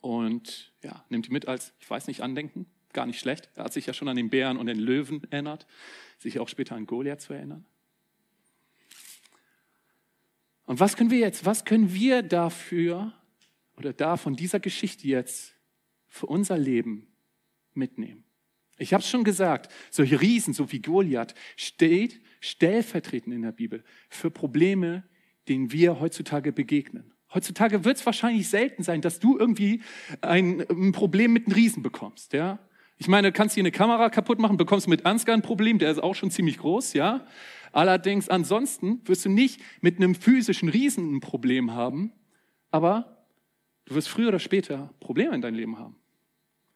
und 0.00 0.74
ja, 0.82 1.02
nimmt 1.08 1.28
die 1.28 1.30
mit 1.30 1.48
als, 1.48 1.72
ich 1.78 1.88
weiß 1.88 2.08
nicht, 2.08 2.20
Andenken. 2.20 2.66
Gar 2.92 3.06
nicht 3.06 3.18
schlecht. 3.18 3.48
Er 3.54 3.64
hat 3.64 3.72
sich 3.72 3.86
ja 3.86 3.94
schon 3.94 4.06
an 4.08 4.16
den 4.16 4.28
Bären 4.28 4.58
und 4.58 4.66
den 4.66 4.78
Löwen 4.78 5.22
erinnert, 5.30 5.66
sich 6.18 6.38
auch 6.38 6.48
später 6.48 6.76
an 6.76 6.86
Goliath 6.86 7.22
zu 7.22 7.32
erinnern. 7.32 7.64
Und 10.66 10.80
was 10.80 10.96
können 10.96 11.10
wir 11.10 11.18
jetzt, 11.18 11.44
was 11.44 11.64
können 11.64 11.92
wir 11.92 12.22
dafür 12.22 13.12
oder 13.76 13.92
da 13.92 14.16
von 14.16 14.34
dieser 14.34 14.60
Geschichte 14.60 15.06
jetzt 15.06 15.54
für 16.08 16.26
unser 16.26 16.58
Leben 16.58 17.08
mitnehmen? 17.74 18.24
Ich 18.76 18.92
habe 18.92 19.02
es 19.02 19.08
schon 19.08 19.24
gesagt, 19.24 19.72
solche 19.90 20.20
Riesen, 20.20 20.52
so 20.52 20.72
wie 20.72 20.80
Goliath, 20.80 21.34
steht 21.56 22.20
stellvertretend 22.40 23.34
in 23.34 23.42
der 23.42 23.52
Bibel 23.52 23.84
für 24.08 24.30
Probleme, 24.30 25.04
denen 25.48 25.70
wir 25.70 26.00
heutzutage 26.00 26.52
begegnen. 26.52 27.12
Heutzutage 27.32 27.84
wird 27.84 27.96
es 27.96 28.06
wahrscheinlich 28.06 28.48
selten 28.48 28.82
sein, 28.82 29.00
dass 29.00 29.18
du 29.18 29.38
irgendwie 29.38 29.82
ein, 30.20 30.64
ein 30.68 30.92
Problem 30.92 31.32
mit 31.32 31.46
einem 31.46 31.54
Riesen 31.54 31.82
bekommst. 31.82 32.32
Ja? 32.32 32.58
Ich 32.96 33.08
meine, 33.08 33.32
kannst 33.32 33.54
hier 33.54 33.62
eine 33.62 33.72
Kamera 33.72 34.08
kaputt 34.08 34.38
machen, 34.38 34.56
bekommst 34.56 34.88
mit 34.88 35.04
Ansgar 35.04 35.34
ein 35.34 35.42
Problem, 35.42 35.78
der 35.78 35.90
ist 35.90 36.02
auch 36.02 36.14
schon 36.14 36.30
ziemlich 36.30 36.58
groß, 36.58 36.92
ja. 36.94 37.26
Allerdings 37.74 38.28
ansonsten 38.28 39.00
wirst 39.04 39.24
du 39.24 39.28
nicht 39.28 39.60
mit 39.80 39.96
einem 39.96 40.14
physischen 40.14 40.68
Riesen 40.68 41.16
ein 41.16 41.20
Problem 41.20 41.72
haben, 41.72 42.12
aber 42.70 43.26
du 43.86 43.96
wirst 43.96 44.08
früher 44.08 44.28
oder 44.28 44.38
später 44.38 44.94
Probleme 45.00 45.34
in 45.34 45.42
deinem 45.42 45.56
Leben 45.56 45.76
haben. 45.76 45.96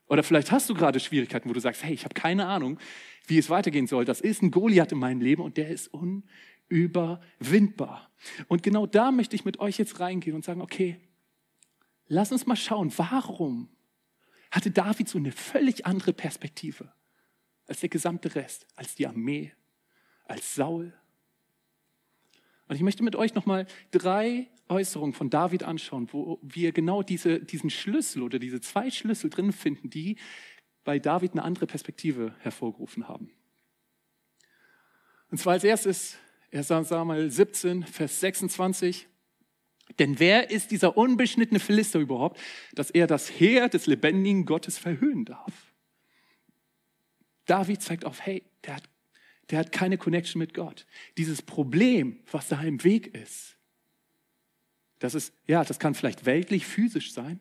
Oder 0.08 0.24
vielleicht 0.24 0.50
hast 0.50 0.68
du 0.68 0.74
gerade 0.74 0.98
Schwierigkeiten, 0.98 1.48
wo 1.48 1.52
du 1.52 1.60
sagst, 1.60 1.84
hey, 1.84 1.94
ich 1.94 2.02
habe 2.02 2.14
keine 2.14 2.46
Ahnung, 2.46 2.80
wie 3.28 3.38
es 3.38 3.48
weitergehen 3.48 3.86
soll. 3.86 4.04
Das 4.06 4.20
ist 4.20 4.42
ein 4.42 4.50
Goliath 4.50 4.90
in 4.90 4.98
meinem 4.98 5.20
Leben 5.20 5.40
und 5.40 5.56
der 5.56 5.68
ist 5.68 5.88
unüberwindbar. 6.68 8.10
Und 8.48 8.64
genau 8.64 8.86
da 8.86 9.12
möchte 9.12 9.36
ich 9.36 9.44
mit 9.44 9.60
euch 9.60 9.78
jetzt 9.78 10.00
reingehen 10.00 10.34
und 10.34 10.44
sagen, 10.44 10.60
okay, 10.60 10.98
lass 12.08 12.32
uns 12.32 12.44
mal 12.44 12.56
schauen, 12.56 12.92
warum 12.96 13.68
hatte 14.50 14.72
David 14.72 15.08
so 15.08 15.18
eine 15.18 15.30
völlig 15.30 15.86
andere 15.86 16.12
Perspektive 16.12 16.92
als 17.68 17.78
der 17.78 17.88
gesamte 17.88 18.34
Rest, 18.34 18.66
als 18.74 18.96
die 18.96 19.06
Armee, 19.06 19.52
als 20.28 20.54
Saul. 20.54 20.92
Und 22.68 22.76
ich 22.76 22.82
möchte 22.82 23.02
mit 23.02 23.16
euch 23.16 23.34
nochmal 23.34 23.66
drei 23.90 24.48
Äußerungen 24.68 25.14
von 25.14 25.30
David 25.30 25.62
anschauen, 25.62 26.08
wo 26.12 26.38
wir 26.42 26.72
genau 26.72 27.02
diese, 27.02 27.40
diesen 27.40 27.70
Schlüssel 27.70 28.22
oder 28.22 28.38
diese 28.38 28.60
zwei 28.60 28.90
Schlüssel 28.90 29.30
drin 29.30 29.52
finden, 29.52 29.90
die 29.90 30.16
bei 30.84 30.98
David 30.98 31.32
eine 31.32 31.42
andere 31.42 31.66
Perspektive 31.66 32.34
hervorgerufen 32.40 33.08
haben. 33.08 33.30
Und 35.30 35.38
zwar 35.38 35.54
als 35.54 35.64
erstes, 35.64 36.16
1 36.52 36.68
Samuel 36.68 37.30
17, 37.30 37.84
Vers 37.84 38.20
26. 38.20 39.08
Denn 39.98 40.18
wer 40.18 40.50
ist 40.50 40.70
dieser 40.70 40.96
unbeschnittene 40.96 41.60
Philister 41.60 41.98
überhaupt, 41.98 42.38
dass 42.72 42.90
er 42.90 43.06
das 43.06 43.30
Heer 43.30 43.68
des 43.68 43.86
lebendigen 43.86 44.44
Gottes 44.44 44.78
verhöhnen 44.78 45.24
darf? 45.24 45.52
David 47.46 47.82
zeigt 47.82 48.04
auf, 48.04 48.20
hey, 48.20 48.44
der 48.64 48.76
hat 48.76 48.88
der 49.50 49.60
hat 49.60 49.72
keine 49.72 49.98
Connection 49.98 50.38
mit 50.38 50.54
Gott. 50.54 50.86
Dieses 51.16 51.42
Problem, 51.42 52.20
was 52.30 52.48
da 52.48 52.60
im 52.60 52.82
Weg 52.84 53.14
ist, 53.14 53.56
das 54.98 55.14
ist, 55.14 55.32
ja, 55.46 55.64
das 55.64 55.78
kann 55.78 55.94
vielleicht 55.94 56.26
weltlich, 56.26 56.66
physisch 56.66 57.12
sein, 57.12 57.40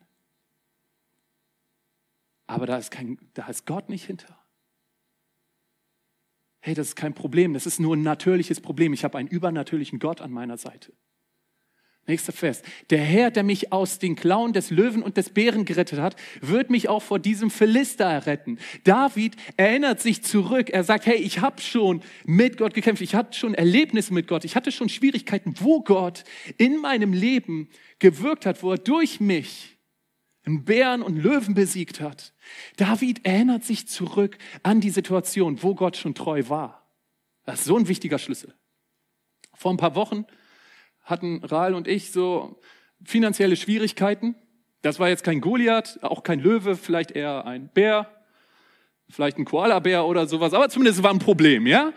aber 2.46 2.66
da 2.66 2.78
ist, 2.78 2.90
kein, 2.90 3.18
da 3.34 3.46
ist 3.48 3.66
Gott 3.66 3.88
nicht 3.88 4.06
hinter. 4.06 4.38
Hey, 6.60 6.74
das 6.74 6.88
ist 6.88 6.96
kein 6.96 7.14
Problem, 7.14 7.54
das 7.54 7.66
ist 7.66 7.78
nur 7.78 7.94
ein 7.94 8.02
natürliches 8.02 8.60
Problem. 8.60 8.92
Ich 8.92 9.04
habe 9.04 9.18
einen 9.18 9.28
übernatürlichen 9.28 9.98
Gott 9.98 10.20
an 10.20 10.32
meiner 10.32 10.56
Seite. 10.56 10.92
Nächster 12.08 12.32
Vers. 12.32 12.62
Der 12.88 13.00
Herr, 13.00 13.30
der 13.30 13.42
mich 13.42 13.70
aus 13.70 13.98
den 13.98 14.16
Klauen 14.16 14.54
des 14.54 14.70
Löwen 14.70 15.02
und 15.02 15.18
des 15.18 15.28
Bären 15.28 15.66
gerettet 15.66 16.00
hat, 16.00 16.16
wird 16.40 16.70
mich 16.70 16.88
auch 16.88 17.02
vor 17.02 17.18
diesem 17.18 17.50
Philister 17.50 18.24
retten. 18.24 18.58
David 18.84 19.36
erinnert 19.58 20.00
sich 20.00 20.24
zurück. 20.24 20.70
Er 20.70 20.84
sagt, 20.84 21.04
hey, 21.04 21.16
ich 21.16 21.40
habe 21.40 21.60
schon 21.60 22.02
mit 22.24 22.56
Gott 22.56 22.72
gekämpft. 22.72 23.02
Ich 23.02 23.14
hatte 23.14 23.38
schon 23.38 23.52
Erlebnisse 23.52 24.14
mit 24.14 24.26
Gott. 24.26 24.46
Ich 24.46 24.56
hatte 24.56 24.72
schon 24.72 24.88
Schwierigkeiten, 24.88 25.54
wo 25.60 25.82
Gott 25.82 26.24
in 26.56 26.78
meinem 26.78 27.12
Leben 27.12 27.68
gewirkt 27.98 28.46
hat, 28.46 28.62
wo 28.62 28.72
er 28.72 28.78
durch 28.78 29.20
mich 29.20 29.76
einen 30.46 30.64
Bären 30.64 31.02
und 31.02 31.18
Löwen 31.18 31.52
besiegt 31.52 32.00
hat. 32.00 32.32
David 32.76 33.26
erinnert 33.26 33.64
sich 33.64 33.86
zurück 33.86 34.38
an 34.62 34.80
die 34.80 34.88
Situation, 34.88 35.62
wo 35.62 35.74
Gott 35.74 35.98
schon 35.98 36.14
treu 36.14 36.42
war. 36.48 36.90
Das 37.44 37.60
ist 37.60 37.66
so 37.66 37.76
ein 37.76 37.86
wichtiger 37.86 38.18
Schlüssel. 38.18 38.54
Vor 39.52 39.72
ein 39.72 39.76
paar 39.76 39.94
Wochen 39.94 40.24
hatten 41.08 41.42
Rahl 41.44 41.74
und 41.74 41.88
ich 41.88 42.12
so 42.12 42.60
finanzielle 43.04 43.56
Schwierigkeiten. 43.56 44.34
Das 44.82 44.98
war 44.98 45.08
jetzt 45.08 45.24
kein 45.24 45.40
Goliath, 45.40 45.98
auch 46.02 46.22
kein 46.22 46.40
Löwe, 46.40 46.76
vielleicht 46.76 47.10
eher 47.10 47.46
ein 47.46 47.68
Bär, 47.68 48.08
vielleicht 49.08 49.38
ein 49.38 49.44
Koala-Bär 49.44 50.04
oder 50.04 50.26
sowas, 50.26 50.52
aber 50.52 50.68
zumindest 50.68 51.02
war 51.02 51.10
ein 51.10 51.18
Problem, 51.18 51.66
ja? 51.66 51.92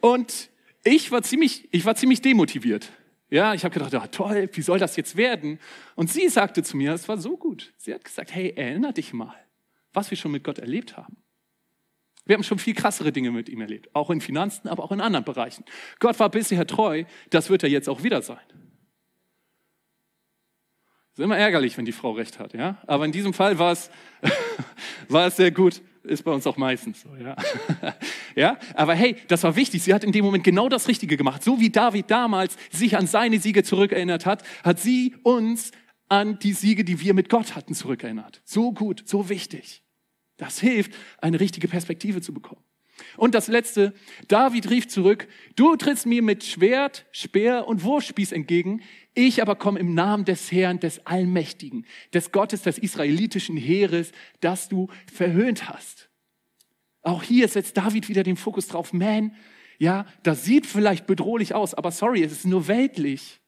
Und 0.00 0.50
ich 0.84 1.10
war 1.10 1.22
ziemlich, 1.22 1.68
ich 1.72 1.84
war 1.84 1.94
ziemlich 1.94 2.20
demotiviert. 2.22 2.90
Ja, 3.30 3.54
ich 3.54 3.64
habe 3.64 3.72
gedacht, 3.72 3.92
ja, 3.92 4.06
toll, 4.08 4.48
wie 4.52 4.62
soll 4.62 4.78
das 4.78 4.96
jetzt 4.96 5.16
werden? 5.16 5.60
Und 5.94 6.10
sie 6.10 6.28
sagte 6.28 6.62
zu 6.62 6.76
mir, 6.76 6.92
es 6.92 7.08
war 7.08 7.16
so 7.16 7.36
gut. 7.36 7.72
Sie 7.76 7.94
hat 7.94 8.04
gesagt, 8.04 8.34
hey, 8.34 8.52
erinner 8.56 8.92
dich 8.92 9.12
mal, 9.12 9.36
was 9.92 10.10
wir 10.10 10.18
schon 10.18 10.32
mit 10.32 10.42
Gott 10.42 10.58
erlebt 10.58 10.96
haben. 10.96 11.16
Wir 12.30 12.36
haben 12.36 12.44
schon 12.44 12.60
viel 12.60 12.74
krassere 12.74 13.10
Dinge 13.10 13.32
mit 13.32 13.48
ihm 13.48 13.60
erlebt, 13.60 13.90
auch 13.92 14.08
in 14.08 14.20
Finanzen, 14.20 14.68
aber 14.68 14.84
auch 14.84 14.92
in 14.92 15.00
anderen 15.00 15.24
Bereichen. 15.24 15.64
Gott 15.98 16.20
war 16.20 16.28
bisher 16.28 16.64
treu, 16.64 17.02
das 17.30 17.50
wird 17.50 17.64
er 17.64 17.68
jetzt 17.68 17.88
auch 17.88 18.04
wieder 18.04 18.22
sein. 18.22 18.38
Ist 21.10 21.18
immer 21.18 21.36
ärgerlich, 21.36 21.76
wenn 21.76 21.86
die 21.86 21.90
Frau 21.90 22.12
recht 22.12 22.38
hat, 22.38 22.54
ja. 22.54 22.80
Aber 22.86 23.04
in 23.04 23.10
diesem 23.10 23.34
Fall 23.34 23.58
war 23.58 23.72
es, 23.72 23.90
war 25.08 25.26
es 25.26 25.38
sehr 25.38 25.50
gut. 25.50 25.82
Ist 26.04 26.22
bei 26.22 26.30
uns 26.30 26.46
auch 26.46 26.56
meistens 26.56 27.00
so, 27.00 27.08
ja. 27.16 27.34
ja. 28.36 28.58
Aber 28.74 28.94
hey, 28.94 29.16
das 29.26 29.42
war 29.42 29.56
wichtig. 29.56 29.82
Sie 29.82 29.92
hat 29.92 30.04
in 30.04 30.12
dem 30.12 30.24
Moment 30.24 30.44
genau 30.44 30.68
das 30.68 30.86
Richtige 30.86 31.16
gemacht. 31.16 31.42
So 31.42 31.58
wie 31.58 31.70
David 31.70 32.12
damals 32.12 32.56
sich 32.70 32.96
an 32.96 33.08
seine 33.08 33.40
Siege 33.40 33.64
zurückerinnert 33.64 34.24
hat, 34.24 34.44
hat 34.62 34.78
sie 34.78 35.16
uns 35.24 35.72
an 36.08 36.38
die 36.38 36.52
Siege, 36.52 36.84
die 36.84 37.00
wir 37.00 37.12
mit 37.12 37.28
Gott 37.28 37.56
hatten, 37.56 37.74
zurückerinnert. 37.74 38.40
So 38.44 38.70
gut, 38.70 39.02
so 39.04 39.28
wichtig. 39.28 39.82
Das 40.40 40.58
hilft, 40.58 40.92
eine 41.18 41.38
richtige 41.38 41.68
Perspektive 41.68 42.22
zu 42.22 42.32
bekommen. 42.32 42.62
Und 43.16 43.34
das 43.34 43.48
letzte, 43.48 43.92
David 44.28 44.70
rief 44.70 44.88
zurück, 44.88 45.28
du 45.54 45.76
trittst 45.76 46.06
mir 46.06 46.22
mit 46.22 46.44
Schwert, 46.44 47.04
Speer 47.12 47.68
und 47.68 47.84
Wurfspieß 47.84 48.32
entgegen, 48.32 48.82
ich 49.14 49.42
aber 49.42 49.56
komme 49.56 49.78
im 49.78 49.92
Namen 49.94 50.24
des 50.24 50.50
Herrn, 50.50 50.80
des 50.80 51.06
Allmächtigen, 51.06 51.84
des 52.14 52.32
Gottes 52.32 52.62
des 52.62 52.78
israelitischen 52.78 53.56
Heeres, 53.56 54.12
das 54.40 54.68
du 54.68 54.88
verhöhnt 55.12 55.68
hast. 55.68 56.08
Auch 57.02 57.22
hier 57.22 57.48
setzt 57.48 57.76
David 57.76 58.08
wieder 58.08 58.22
den 58.22 58.36
Fokus 58.36 58.66
drauf, 58.68 58.94
man, 58.94 59.34
ja, 59.78 60.06
das 60.22 60.44
sieht 60.44 60.66
vielleicht 60.66 61.06
bedrohlich 61.06 61.54
aus, 61.54 61.74
aber 61.74 61.90
sorry, 61.90 62.22
es 62.22 62.32
ist 62.32 62.46
nur 62.46 62.66
weltlich. 62.66 63.39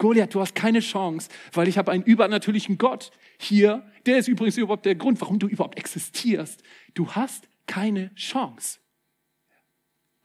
Goliath, 0.00 0.34
du 0.34 0.40
hast 0.40 0.54
keine 0.54 0.80
Chance, 0.80 1.28
weil 1.52 1.68
ich 1.68 1.76
habe 1.76 1.92
einen 1.92 2.02
übernatürlichen 2.02 2.78
Gott 2.78 3.12
hier. 3.38 3.86
Der 4.06 4.16
ist 4.16 4.28
übrigens 4.28 4.56
überhaupt 4.56 4.86
der 4.86 4.94
Grund, 4.94 5.20
warum 5.20 5.38
du 5.38 5.46
überhaupt 5.46 5.78
existierst. 5.78 6.62
Du 6.94 7.12
hast 7.12 7.48
keine 7.66 8.12
Chance. 8.14 8.78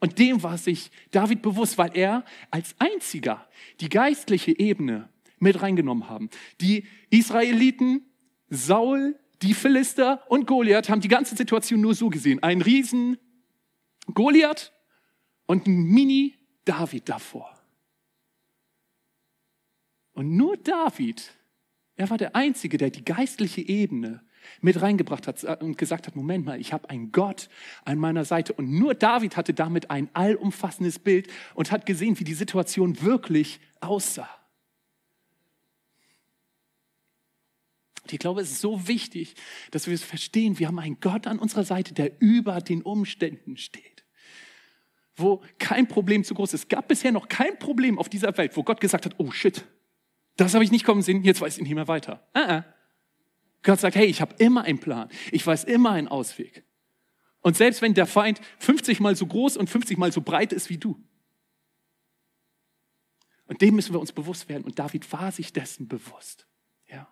Und 0.00 0.18
dem 0.18 0.42
war 0.42 0.56
sich 0.56 0.90
David 1.10 1.42
bewusst, 1.42 1.76
weil 1.76 1.90
er 1.94 2.24
als 2.50 2.74
einziger 2.78 3.46
die 3.80 3.90
geistliche 3.90 4.58
Ebene 4.58 5.10
mit 5.38 5.60
reingenommen 5.60 6.08
haben. 6.08 6.30
Die 6.62 6.86
Israeliten, 7.10 8.06
Saul, 8.48 9.18
die 9.42 9.52
Philister 9.52 10.22
und 10.30 10.46
Goliath 10.46 10.88
haben 10.88 11.02
die 11.02 11.08
ganze 11.08 11.36
Situation 11.36 11.82
nur 11.82 11.94
so 11.94 12.08
gesehen. 12.08 12.42
Ein 12.42 12.62
Riesen 12.62 13.18
Goliath 14.14 14.72
und 15.44 15.66
ein 15.66 15.82
Mini 15.82 16.34
David 16.64 17.10
davor. 17.10 17.55
Und 20.16 20.34
nur 20.34 20.56
David, 20.56 21.34
er 21.94 22.08
war 22.08 22.16
der 22.16 22.34
Einzige, 22.34 22.78
der 22.78 22.88
die 22.88 23.04
geistliche 23.04 23.60
Ebene 23.60 24.22
mit 24.62 24.80
reingebracht 24.80 25.26
hat 25.26 25.62
und 25.62 25.76
gesagt 25.76 26.06
hat, 26.06 26.16
Moment 26.16 26.46
mal, 26.46 26.58
ich 26.58 26.72
habe 26.72 26.88
einen 26.88 27.12
Gott 27.12 27.50
an 27.84 27.98
meiner 27.98 28.24
Seite. 28.24 28.54
Und 28.54 28.70
nur 28.70 28.94
David 28.94 29.36
hatte 29.36 29.52
damit 29.52 29.90
ein 29.90 30.08
allumfassendes 30.14 31.00
Bild 31.00 31.28
und 31.54 31.70
hat 31.70 31.84
gesehen, 31.84 32.18
wie 32.18 32.24
die 32.24 32.32
Situation 32.32 33.02
wirklich 33.02 33.60
aussah. 33.80 34.30
Und 38.04 38.14
ich 38.14 38.18
glaube, 38.18 38.40
es 38.40 38.50
ist 38.50 38.62
so 38.62 38.88
wichtig, 38.88 39.34
dass 39.70 39.86
wir 39.86 39.92
es 39.92 40.02
verstehen. 40.02 40.58
Wir 40.58 40.68
haben 40.68 40.78
einen 40.78 40.98
Gott 40.98 41.26
an 41.26 41.38
unserer 41.38 41.64
Seite, 41.64 41.92
der 41.92 42.12
über 42.22 42.62
den 42.62 42.80
Umständen 42.80 43.58
steht. 43.58 44.06
Wo 45.14 45.42
kein 45.58 45.86
Problem 45.88 46.24
zu 46.24 46.32
groß 46.32 46.54
ist. 46.54 46.62
Es 46.62 46.68
gab 46.68 46.88
bisher 46.88 47.12
noch 47.12 47.28
kein 47.28 47.58
Problem 47.58 47.98
auf 47.98 48.08
dieser 48.08 48.34
Welt, 48.38 48.56
wo 48.56 48.62
Gott 48.62 48.80
gesagt 48.80 49.04
hat, 49.04 49.16
oh 49.18 49.30
shit, 49.30 49.66
das 50.36 50.54
habe 50.54 50.64
ich 50.64 50.70
nicht 50.70 50.84
kommen 50.84 51.02
sehen, 51.02 51.24
jetzt 51.24 51.40
weiß 51.40 51.56
ich 51.56 51.62
nicht 51.62 51.74
mehr 51.74 51.88
weiter. 51.88 52.26
Uh 52.36 52.40
-uh. 52.40 52.64
Gott 53.62 53.80
sagt, 53.80 53.96
hey, 53.96 54.06
ich 54.06 54.20
habe 54.20 54.34
immer 54.38 54.62
einen 54.62 54.78
Plan. 54.78 55.08
Ich 55.32 55.44
weiß 55.44 55.64
immer 55.64 55.90
einen 55.90 56.08
Ausweg. 56.08 56.64
Und 57.40 57.56
selbst 57.56 57.82
wenn 57.82 57.94
der 57.94 58.06
Feind 58.06 58.40
50 58.58 59.00
mal 59.00 59.16
so 59.16 59.26
groß 59.26 59.56
und 59.56 59.68
50 59.68 59.98
mal 59.98 60.12
so 60.12 60.20
breit 60.20 60.52
ist 60.52 60.68
wie 60.70 60.78
du. 60.78 61.02
Und 63.46 63.62
dem 63.62 63.74
müssen 63.74 63.92
wir 63.92 64.00
uns 64.00 64.12
bewusst 64.12 64.48
werden. 64.48 64.64
Und 64.64 64.78
David 64.78 65.10
war 65.12 65.32
sich 65.32 65.52
dessen 65.52 65.88
bewusst. 65.88 66.46
Ja. 66.88 67.08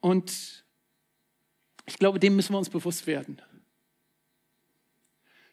Und 0.00 0.64
ich 1.86 1.98
glaube, 1.98 2.18
dem 2.18 2.36
müssen 2.36 2.52
wir 2.52 2.58
uns 2.58 2.70
bewusst 2.70 3.06
werden. 3.06 3.40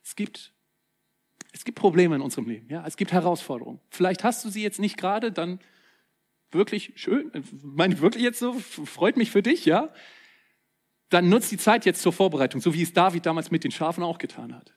Es 0.04 0.16
gibt 0.16 0.53
es 1.54 1.64
gibt 1.64 1.80
Probleme 1.80 2.16
in 2.16 2.22
unserem 2.22 2.48
Leben, 2.48 2.68
ja, 2.70 2.86
es 2.86 2.98
gibt 2.98 3.12
Herausforderungen. 3.12 3.80
Vielleicht 3.90 4.24
hast 4.24 4.44
du 4.44 4.50
sie 4.50 4.62
jetzt 4.62 4.80
nicht 4.80 4.98
gerade, 4.98 5.32
dann 5.32 5.60
wirklich 6.52 6.94
schön, 6.96 7.32
meine 7.64 7.94
ich 7.94 8.02
wirklich 8.02 8.24
jetzt 8.24 8.40
so, 8.40 8.54
freut 8.54 9.18
mich 9.18 9.32
für 9.32 9.42
dich, 9.42 9.66
ja. 9.66 9.94
Dann 11.10 11.30
nutzt 11.30 11.52
die 11.52 11.58
Zeit 11.58 11.86
jetzt 11.86 12.02
zur 12.02 12.12
Vorbereitung, 12.12 12.60
so 12.60 12.74
wie 12.74 12.82
es 12.82 12.92
David 12.92 13.26
damals 13.26 13.52
mit 13.52 13.64
den 13.64 13.72
Schafen 13.72 14.04
auch 14.04 14.18
getan 14.18 14.56
hat. 14.56 14.74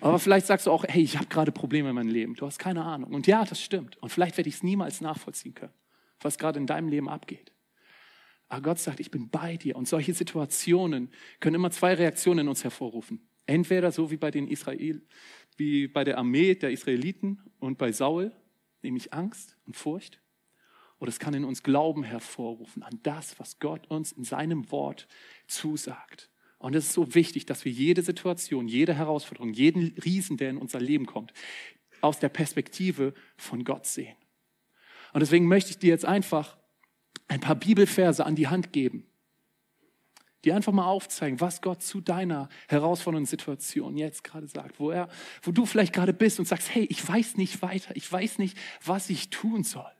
Aber 0.00 0.18
vielleicht 0.18 0.46
sagst 0.46 0.66
du 0.66 0.70
auch, 0.70 0.84
hey, 0.88 1.02
ich 1.02 1.16
habe 1.16 1.26
gerade 1.26 1.52
Probleme 1.52 1.90
in 1.90 1.94
meinem 1.94 2.08
Leben. 2.08 2.34
Du 2.34 2.44
hast 2.46 2.58
keine 2.58 2.84
Ahnung. 2.84 3.14
Und 3.14 3.26
ja, 3.26 3.44
das 3.44 3.62
stimmt. 3.62 3.96
Und 3.98 4.08
vielleicht 4.08 4.36
werde 4.36 4.48
ich 4.48 4.56
es 4.56 4.62
niemals 4.62 5.00
nachvollziehen 5.00 5.54
können, 5.54 5.72
was 6.20 6.38
gerade 6.38 6.58
in 6.58 6.66
deinem 6.66 6.88
Leben 6.88 7.08
abgeht. 7.08 7.52
Aber 8.48 8.62
Gott 8.62 8.78
sagt, 8.80 9.00
ich 9.00 9.10
bin 9.10 9.30
bei 9.30 9.56
dir. 9.56 9.76
Und 9.76 9.86
solche 9.86 10.12
Situationen 10.12 11.10
können 11.40 11.54
immer 11.54 11.70
zwei 11.70 11.94
Reaktionen 11.94 12.40
in 12.40 12.48
uns 12.48 12.64
hervorrufen. 12.64 13.26
Entweder 13.46 13.92
so 13.92 14.10
wie 14.10 14.16
bei 14.16 14.30
den 14.30 14.48
Israel, 14.48 15.02
wie 15.58 15.88
bei 15.88 16.04
der 16.04 16.18
Armee 16.18 16.54
der 16.54 16.70
Israeliten 16.70 17.40
und 17.58 17.78
bei 17.78 17.92
Saul, 17.92 18.32
nämlich 18.82 19.12
Angst 19.12 19.56
und 19.66 19.76
Furcht. 19.76 20.20
Oder 20.98 21.08
es 21.08 21.18
kann 21.18 21.34
in 21.34 21.44
uns 21.44 21.62
Glauben 21.62 22.04
hervorrufen 22.04 22.82
an 22.82 23.00
das, 23.02 23.38
was 23.40 23.58
Gott 23.58 23.90
uns 23.90 24.12
in 24.12 24.24
seinem 24.24 24.70
Wort 24.70 25.08
zusagt. 25.48 26.30
Und 26.58 26.76
es 26.76 26.86
ist 26.86 26.92
so 26.92 27.14
wichtig, 27.16 27.44
dass 27.44 27.64
wir 27.64 27.72
jede 27.72 28.02
Situation, 28.02 28.68
jede 28.68 28.94
Herausforderung, 28.94 29.52
jeden 29.52 29.98
Riesen, 30.04 30.36
der 30.36 30.50
in 30.50 30.58
unser 30.58 30.80
Leben 30.80 31.06
kommt, 31.06 31.32
aus 32.00 32.20
der 32.20 32.28
Perspektive 32.28 33.14
von 33.36 33.64
Gott 33.64 33.86
sehen. 33.86 34.16
Und 35.12 35.20
deswegen 35.20 35.48
möchte 35.48 35.70
ich 35.70 35.78
dir 35.78 35.88
jetzt 35.88 36.04
einfach 36.04 36.56
ein 37.26 37.40
paar 37.40 37.56
Bibelverse 37.56 38.24
an 38.24 38.36
die 38.36 38.48
Hand 38.48 38.72
geben, 38.72 39.06
die 40.44 40.52
einfach 40.52 40.72
mal 40.72 40.86
aufzeigen, 40.86 41.40
was 41.40 41.62
Gott 41.62 41.82
zu 41.82 42.00
deiner 42.00 42.48
herausfordernden 42.68 43.26
Situation 43.26 43.96
jetzt 43.96 44.24
gerade 44.24 44.46
sagt, 44.46 44.80
wo 44.80 44.90
er, 44.90 45.08
wo 45.42 45.52
du 45.52 45.66
vielleicht 45.66 45.92
gerade 45.92 46.12
bist 46.12 46.38
und 46.38 46.46
sagst, 46.46 46.74
hey, 46.74 46.84
ich 46.90 47.06
weiß 47.06 47.36
nicht 47.36 47.62
weiter, 47.62 47.94
ich 47.96 48.10
weiß 48.10 48.38
nicht, 48.38 48.56
was 48.84 49.10
ich 49.10 49.30
tun 49.30 49.64
soll. 49.64 49.90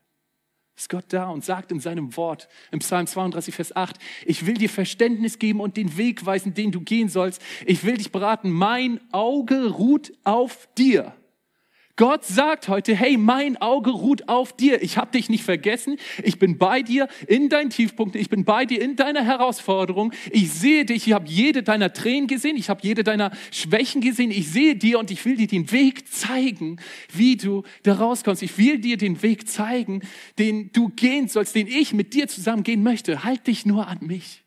Ist 0.75 0.89
Gott 0.89 1.05
da 1.09 1.29
und 1.29 1.45
sagt 1.45 1.71
in 1.71 1.79
seinem 1.79 2.17
Wort, 2.17 2.49
im 2.71 2.79
Psalm 2.79 3.05
32, 3.05 3.53
Vers 3.53 3.75
8, 3.75 3.97
ich 4.25 4.47
will 4.47 4.55
dir 4.55 4.69
Verständnis 4.69 5.37
geben 5.37 5.59
und 5.59 5.77
den 5.77 5.97
Weg 5.97 6.25
weisen, 6.25 6.55
den 6.55 6.71
du 6.71 6.81
gehen 6.81 7.09
sollst. 7.09 7.41
Ich 7.65 7.83
will 7.83 7.97
dich 7.97 8.11
beraten. 8.11 8.49
Mein 8.49 8.99
Auge 9.11 9.67
ruht 9.67 10.13
auf 10.23 10.67
dir. 10.75 11.13
Gott 11.95 12.25
sagt 12.25 12.69
heute, 12.69 12.95
hey, 12.95 13.17
mein 13.17 13.61
Auge 13.61 13.91
ruht 13.91 14.27
auf 14.27 14.51
dir. 14.53 14.81
Ich 14.81 14.97
habe 14.97 15.11
dich 15.11 15.29
nicht 15.29 15.43
vergessen. 15.43 15.97
Ich 16.23 16.39
bin 16.39 16.57
bei 16.57 16.81
dir 16.81 17.07
in 17.27 17.49
deinen 17.49 17.69
Tiefpunkten. 17.69 18.19
Ich 18.19 18.29
bin 18.29 18.45
bei 18.45 18.65
dir 18.65 18.81
in 18.81 18.95
deiner 18.95 19.23
Herausforderung. 19.23 20.11
Ich 20.31 20.51
sehe 20.51 20.85
dich. 20.85 21.05
Ich 21.07 21.13
habe 21.13 21.27
jede 21.27 21.61
deiner 21.61 21.93
Tränen 21.93 22.25
gesehen. 22.25 22.57
Ich 22.57 22.71
habe 22.71 22.79
jede 22.81 23.03
deiner 23.03 23.31
Schwächen 23.51 24.01
gesehen. 24.01 24.31
Ich 24.31 24.49
sehe 24.49 24.75
dir 24.75 24.97
und 24.97 25.11
ich 25.11 25.23
will 25.23 25.35
dir 25.35 25.45
den 25.45 25.71
Weg 25.71 26.11
zeigen, 26.11 26.77
wie 27.13 27.37
du 27.37 27.61
da 27.83 27.93
rauskommst. 27.93 28.41
Ich 28.41 28.57
will 28.57 28.79
dir 28.79 28.97
den 28.97 29.21
Weg 29.21 29.47
zeigen, 29.47 30.01
den 30.39 30.71
du 30.71 30.89
gehen 30.89 31.27
sollst, 31.27 31.53
den 31.53 31.67
ich 31.67 31.93
mit 31.93 32.15
dir 32.15 32.27
zusammen 32.27 32.63
gehen 32.63 32.81
möchte. 32.81 33.23
Halt 33.23 33.45
dich 33.45 33.67
nur 33.67 33.87
an 33.87 33.99
mich. 34.01 34.43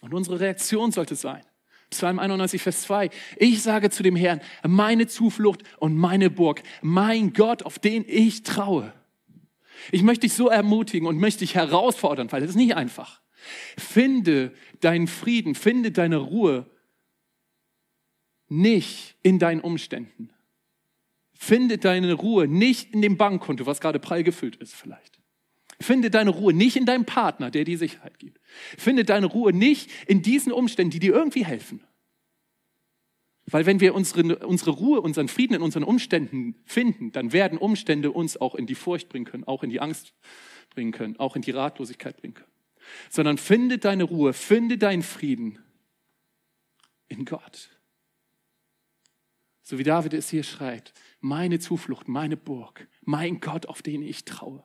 Und 0.00 0.14
unsere 0.14 0.40
Reaktion 0.40 0.92
sollte 0.92 1.14
sein, 1.14 1.42
Psalm 1.90 2.18
91, 2.18 2.62
Vers 2.62 2.82
2. 2.82 3.10
Ich 3.36 3.62
sage 3.62 3.90
zu 3.90 4.02
dem 4.02 4.16
Herrn, 4.16 4.40
meine 4.66 5.06
Zuflucht 5.06 5.62
und 5.78 5.96
meine 5.96 6.30
Burg, 6.30 6.62
mein 6.82 7.32
Gott, 7.32 7.62
auf 7.62 7.78
den 7.78 8.04
ich 8.06 8.42
traue. 8.42 8.92
Ich 9.90 10.02
möchte 10.02 10.22
dich 10.22 10.34
so 10.34 10.48
ermutigen 10.48 11.08
und 11.08 11.18
möchte 11.18 11.40
dich 11.40 11.54
herausfordern, 11.54 12.30
weil 12.30 12.42
es 12.42 12.50
ist 12.50 12.56
nicht 12.56 12.76
einfach. 12.76 13.20
Finde 13.76 14.52
deinen 14.80 15.06
Frieden, 15.06 15.54
finde 15.54 15.92
deine 15.92 16.16
Ruhe 16.16 16.66
nicht 18.48 19.16
in 19.22 19.38
deinen 19.38 19.60
Umständen. 19.60 20.30
Finde 21.32 21.78
deine 21.78 22.14
Ruhe 22.14 22.48
nicht 22.48 22.92
in 22.92 23.00
dem 23.00 23.16
Bankkonto, 23.16 23.64
was 23.66 23.80
gerade 23.80 23.98
prall 24.00 24.24
gefüllt 24.24 24.56
ist 24.56 24.74
vielleicht. 24.74 25.17
Finde 25.80 26.10
deine 26.10 26.30
Ruhe 26.30 26.52
nicht 26.52 26.76
in 26.76 26.86
deinem 26.86 27.04
Partner, 27.04 27.50
der 27.50 27.64
dir 27.64 27.78
Sicherheit 27.78 28.18
gibt. 28.18 28.40
Finde 28.76 29.04
deine 29.04 29.26
Ruhe 29.26 29.52
nicht 29.52 29.90
in 30.06 30.22
diesen 30.22 30.52
Umständen, 30.52 30.90
die 30.90 30.98
dir 30.98 31.14
irgendwie 31.14 31.44
helfen. 31.44 31.84
Weil 33.46 33.64
wenn 33.64 33.80
wir 33.80 33.94
unsere, 33.94 34.46
unsere 34.46 34.72
Ruhe, 34.72 35.00
unseren 35.00 35.28
Frieden 35.28 35.54
in 35.54 35.62
unseren 35.62 35.84
Umständen 35.84 36.56
finden, 36.66 37.12
dann 37.12 37.32
werden 37.32 37.56
Umstände 37.58 38.10
uns 38.10 38.36
auch 38.36 38.54
in 38.54 38.66
die 38.66 38.74
Furcht 38.74 39.08
bringen 39.08 39.24
können, 39.24 39.44
auch 39.44 39.62
in 39.62 39.70
die 39.70 39.80
Angst 39.80 40.12
bringen 40.70 40.92
können, 40.92 41.18
auch 41.18 41.34
in 41.34 41.42
die 41.42 41.52
Ratlosigkeit 41.52 42.16
bringen 42.16 42.34
können. 42.34 42.52
Sondern 43.08 43.38
finde 43.38 43.78
deine 43.78 44.04
Ruhe, 44.04 44.32
finde 44.32 44.76
deinen 44.76 45.02
Frieden 45.02 45.58
in 47.08 47.24
Gott. 47.24 47.70
So 49.62 49.78
wie 49.78 49.82
David 49.82 50.14
es 50.14 50.28
hier 50.28 50.42
schreibt, 50.42 50.92
meine 51.20 51.58
Zuflucht, 51.58 52.08
meine 52.08 52.36
Burg, 52.36 52.88
mein 53.02 53.40
Gott, 53.40 53.66
auf 53.66 53.80
den 53.80 54.02
ich 54.02 54.24
traue. 54.24 54.64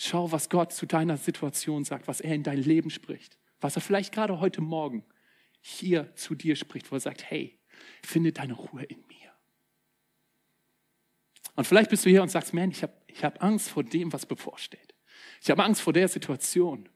Schau, 0.00 0.30
was 0.30 0.48
Gott 0.48 0.72
zu 0.72 0.86
deiner 0.86 1.16
Situation 1.16 1.82
sagt, 1.82 2.06
was 2.06 2.20
er 2.20 2.32
in 2.32 2.44
dein 2.44 2.62
Leben 2.62 2.88
spricht, 2.88 3.36
was 3.60 3.74
er 3.74 3.82
vielleicht 3.82 4.14
gerade 4.14 4.38
heute 4.38 4.60
Morgen 4.60 5.04
hier 5.60 6.14
zu 6.14 6.36
dir 6.36 6.54
spricht, 6.54 6.92
wo 6.92 6.94
er 6.94 7.00
sagt, 7.00 7.28
hey, 7.28 7.58
finde 8.04 8.30
deine 8.30 8.52
Ruhe 8.52 8.84
in 8.84 9.04
mir. 9.08 9.32
Und 11.56 11.64
vielleicht 11.64 11.90
bist 11.90 12.06
du 12.06 12.10
hier 12.10 12.22
und 12.22 12.28
sagst, 12.28 12.54
man, 12.54 12.70
ich 12.70 12.84
habe 12.84 12.92
ich 13.08 13.24
hab 13.24 13.42
Angst 13.42 13.70
vor 13.70 13.82
dem, 13.82 14.12
was 14.12 14.24
bevorsteht. 14.24 14.94
Ich 15.42 15.50
habe 15.50 15.64
Angst 15.64 15.80
vor 15.80 15.92
der 15.92 16.06
Situation, 16.06 16.88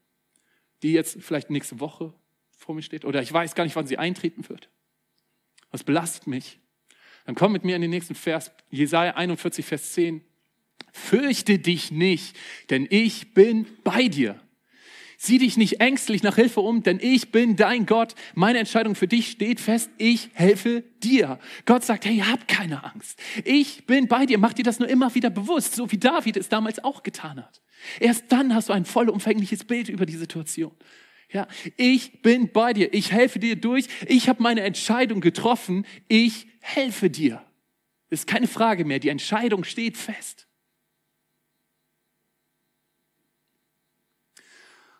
die 0.81 0.93
jetzt 0.93 1.21
vielleicht 1.21 1.49
nächste 1.49 1.81
Woche 1.81 2.13
vor 2.55 2.73
mir 2.73 2.83
steht 2.83 3.03
oder 3.03 3.21
ich 3.21 3.33
weiß 3.33 3.53
gar 3.53 3.65
nicht, 3.65 3.75
wann 3.75 3.85
sie 3.85 3.97
eintreten 3.97 4.47
wird. 4.47 4.69
Das 5.71 5.83
belastet 5.83 6.25
mich. 6.25 6.61
Dann 7.25 7.35
komm 7.35 7.51
mit 7.51 7.65
mir 7.65 7.75
in 7.75 7.81
den 7.81 7.91
nächsten 7.91 8.15
Vers, 8.15 8.49
Jesaja 8.69 9.15
41, 9.15 9.65
Vers 9.65 9.91
10. 9.91 10.23
Fürchte 10.93 11.57
dich 11.57 11.91
nicht, 11.91 12.37
denn 12.69 12.87
ich 12.89 13.33
bin 13.33 13.65
bei 13.83 14.07
dir. 14.07 14.39
Sieh 15.17 15.39
dich 15.39 15.57
nicht 15.57 15.79
ängstlich 15.79 16.21
nach 16.21 16.35
Hilfe 16.35 16.59
um, 16.59 16.83
denn 16.83 16.99
ich 17.01 17.31
bin 17.31 17.55
dein 17.55 17.85
Gott. 17.85 18.13
Meine 18.35 18.59
Entscheidung 18.59 18.93
für 18.93 19.07
dich 19.07 19.31
steht 19.31 19.59
fest. 19.59 19.89
Ich 19.97 20.29
helfe 20.33 20.83
dir. 21.01 21.39
Gott 21.65 21.83
sagt, 21.83 22.05
hey, 22.05 22.17
hab 22.17 22.47
keine 22.47 22.83
Angst. 22.83 23.19
Ich 23.43 23.85
bin 23.85 24.07
bei 24.07 24.25
dir. 24.25 24.37
Mach 24.37 24.53
dir 24.53 24.63
das 24.63 24.79
nur 24.79 24.89
immer 24.89 25.15
wieder 25.15 25.29
bewusst, 25.29 25.75
so 25.75 25.91
wie 25.91 25.97
David 25.97 26.37
es 26.37 26.49
damals 26.49 26.83
auch 26.83 27.03
getan 27.03 27.37
hat. 27.37 27.61
Erst 27.99 28.25
dann 28.29 28.53
hast 28.53 28.69
du 28.69 28.73
ein 28.73 28.85
vollumfängliches 28.85 29.63
Bild 29.63 29.89
über 29.89 30.05
die 30.05 30.17
Situation. 30.17 30.73
Ja, 31.31 31.47
ich 31.77 32.21
bin 32.21 32.51
bei 32.51 32.73
dir. 32.73 32.93
Ich 32.93 33.11
helfe 33.11 33.39
dir 33.39 33.55
durch. 33.55 33.87
Ich 34.07 34.29
habe 34.29 34.43
meine 34.43 34.61
Entscheidung 34.61 35.21
getroffen. 35.21 35.85
Ich 36.07 36.47
helfe 36.59 37.09
dir. 37.09 37.41
Ist 38.09 38.27
keine 38.27 38.47
Frage 38.47 38.85
mehr. 38.85 38.99
Die 38.99 39.09
Entscheidung 39.09 39.63
steht 39.63 39.97
fest. 39.97 40.47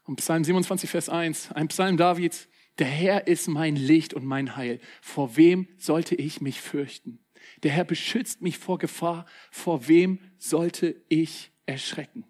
Und 0.04 0.18
Psalm 0.18 0.44
27, 0.44 0.90
Vers 0.90 1.10
1, 1.10 1.52
ein 1.54 1.68
Psalm 1.70 1.98
Davids, 1.98 2.48
der 2.80 2.88
Herr 2.88 3.28
ist 3.28 3.48
mein 3.48 3.76
Licht 3.76 4.14
und 4.14 4.26
mein 4.26 4.56
Heil. 4.56 4.80
Vor 5.02 5.38
wem 5.38 5.68
sollte 5.78 6.16
ich 6.16 6.42
mich 6.42 6.60
fürchten? 6.60 7.20
Der 7.62 7.72
Herr 7.72 7.86
beschützt 7.86 8.42
mich 8.42 8.58
vor 8.58 8.80
Gefahr. 8.80 9.26
Vor 9.52 9.88
wem 9.88 10.20
sollte 10.38 11.02
ich 11.08 11.52
erschrecken? 11.66 12.26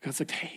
Gott 0.00 0.14
sagt, 0.14 0.32
hey, 0.32 0.50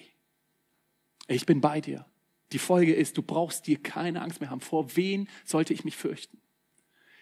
ich 1.27 1.45
bin 1.45 1.61
bei 1.61 1.81
dir. 1.81 2.05
Die 2.51 2.59
Folge 2.59 2.93
ist, 2.93 3.17
du 3.17 3.21
brauchst 3.21 3.67
dir 3.67 3.81
keine 3.81 4.21
Angst 4.21 4.39
mehr 4.39 4.49
haben. 4.49 4.61
Vor 4.61 4.95
wen 4.95 5.27
sollte 5.45 5.73
ich 5.73 5.83
mich 5.83 5.95
fürchten? 5.95 6.41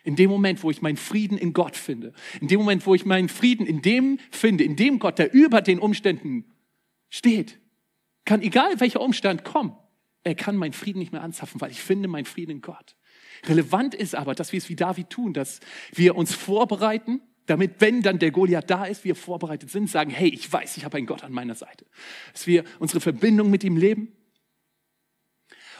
In 0.03 0.15
dem 0.15 0.29
Moment, 0.29 0.63
wo 0.63 0.71
ich 0.71 0.81
meinen 0.81 0.97
Frieden 0.97 1.37
in 1.37 1.53
Gott 1.53 1.75
finde, 1.75 2.13
in 2.39 2.47
dem 2.47 2.59
Moment, 2.59 2.85
wo 2.85 2.95
ich 2.95 3.05
meinen 3.05 3.29
Frieden 3.29 3.65
in 3.65 3.81
dem 3.81 4.19
finde, 4.31 4.63
in 4.63 4.75
dem 4.75 4.97
Gott, 4.97 5.19
der 5.19 5.33
über 5.33 5.61
den 5.61 5.79
Umständen 5.79 6.45
steht, 7.09 7.59
kann 8.25 8.41
egal 8.41 8.79
welcher 8.79 9.01
Umstand 9.01 9.43
kommen, 9.43 9.75
er 10.23 10.35
kann 10.35 10.55
meinen 10.55 10.73
Frieden 10.73 10.99
nicht 10.99 11.11
mehr 11.11 11.23
anzapfen, 11.23 11.61
weil 11.61 11.71
ich 11.71 11.81
finde 11.81 12.07
meinen 12.07 12.25
Frieden 12.25 12.51
in 12.51 12.61
Gott. 12.61 12.95
Relevant 13.45 13.95
ist 13.95 14.15
aber, 14.15 14.35
dass 14.35 14.51
wir 14.51 14.57
es 14.57 14.69
wie 14.69 14.75
David 14.75 15.09
tun, 15.09 15.33
dass 15.33 15.59
wir 15.93 16.15
uns 16.15 16.33
vorbereiten, 16.33 17.21
damit, 17.45 17.75
wenn 17.79 18.01
dann 18.01 18.19
der 18.19 18.31
Goliath 18.31 18.69
da 18.69 18.85
ist, 18.85 19.03
wir 19.03 19.15
vorbereitet 19.15 19.71
sind, 19.71 19.89
sagen, 19.89 20.11
hey, 20.11 20.29
ich 20.29 20.51
weiß, 20.51 20.77
ich 20.77 20.85
habe 20.85 20.97
einen 20.97 21.07
Gott 21.07 21.23
an 21.23 21.31
meiner 21.31 21.55
Seite. 21.55 21.85
Dass 22.31 22.45
wir 22.45 22.63
unsere 22.77 22.99
Verbindung 22.99 23.49
mit 23.49 23.63
ihm 23.63 23.75
leben. 23.75 24.15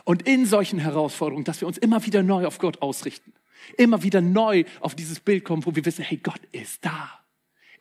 Und 0.04 0.28
in 0.28 0.46
solchen 0.46 0.80
Herausforderungen, 0.80 1.44
dass 1.44 1.62
wir 1.62 1.68
uns 1.68 1.78
immer 1.78 2.06
wieder 2.06 2.24
neu 2.24 2.48
auf 2.48 2.58
Gott 2.58 2.82
ausrichten. 2.82 3.34
Immer 3.78 4.02
wieder 4.02 4.22
neu 4.22 4.64
auf 4.80 4.96
dieses 4.96 5.20
Bild 5.20 5.44
kommen, 5.44 5.66
wo 5.66 5.76
wir 5.76 5.86
wissen, 5.86 6.04
hey, 6.04 6.18
Gott 6.18 6.42
ist 6.54 6.84
da. 6.84 7.20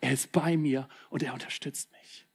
Er 0.01 0.13
ist 0.13 0.33
bei 0.33 0.57
mir 0.57 0.89
und 1.09 1.23
er 1.23 1.33
unterstützt 1.33 1.91
mich. 1.93 2.28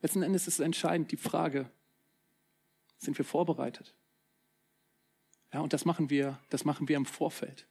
Letzten 0.00 0.22
Endes 0.22 0.46
ist 0.46 0.60
entscheidend 0.60 1.10
die 1.12 1.16
Frage, 1.16 1.70
sind 2.98 3.18
wir 3.18 3.24
vorbereitet? 3.24 3.94
Ja, 5.52 5.60
und 5.60 5.72
das 5.72 5.84
machen 5.84 6.10
wir, 6.10 6.38
das 6.50 6.64
machen 6.64 6.88
wir 6.88 6.96
im 6.96 7.06
Vorfeld. 7.06 7.66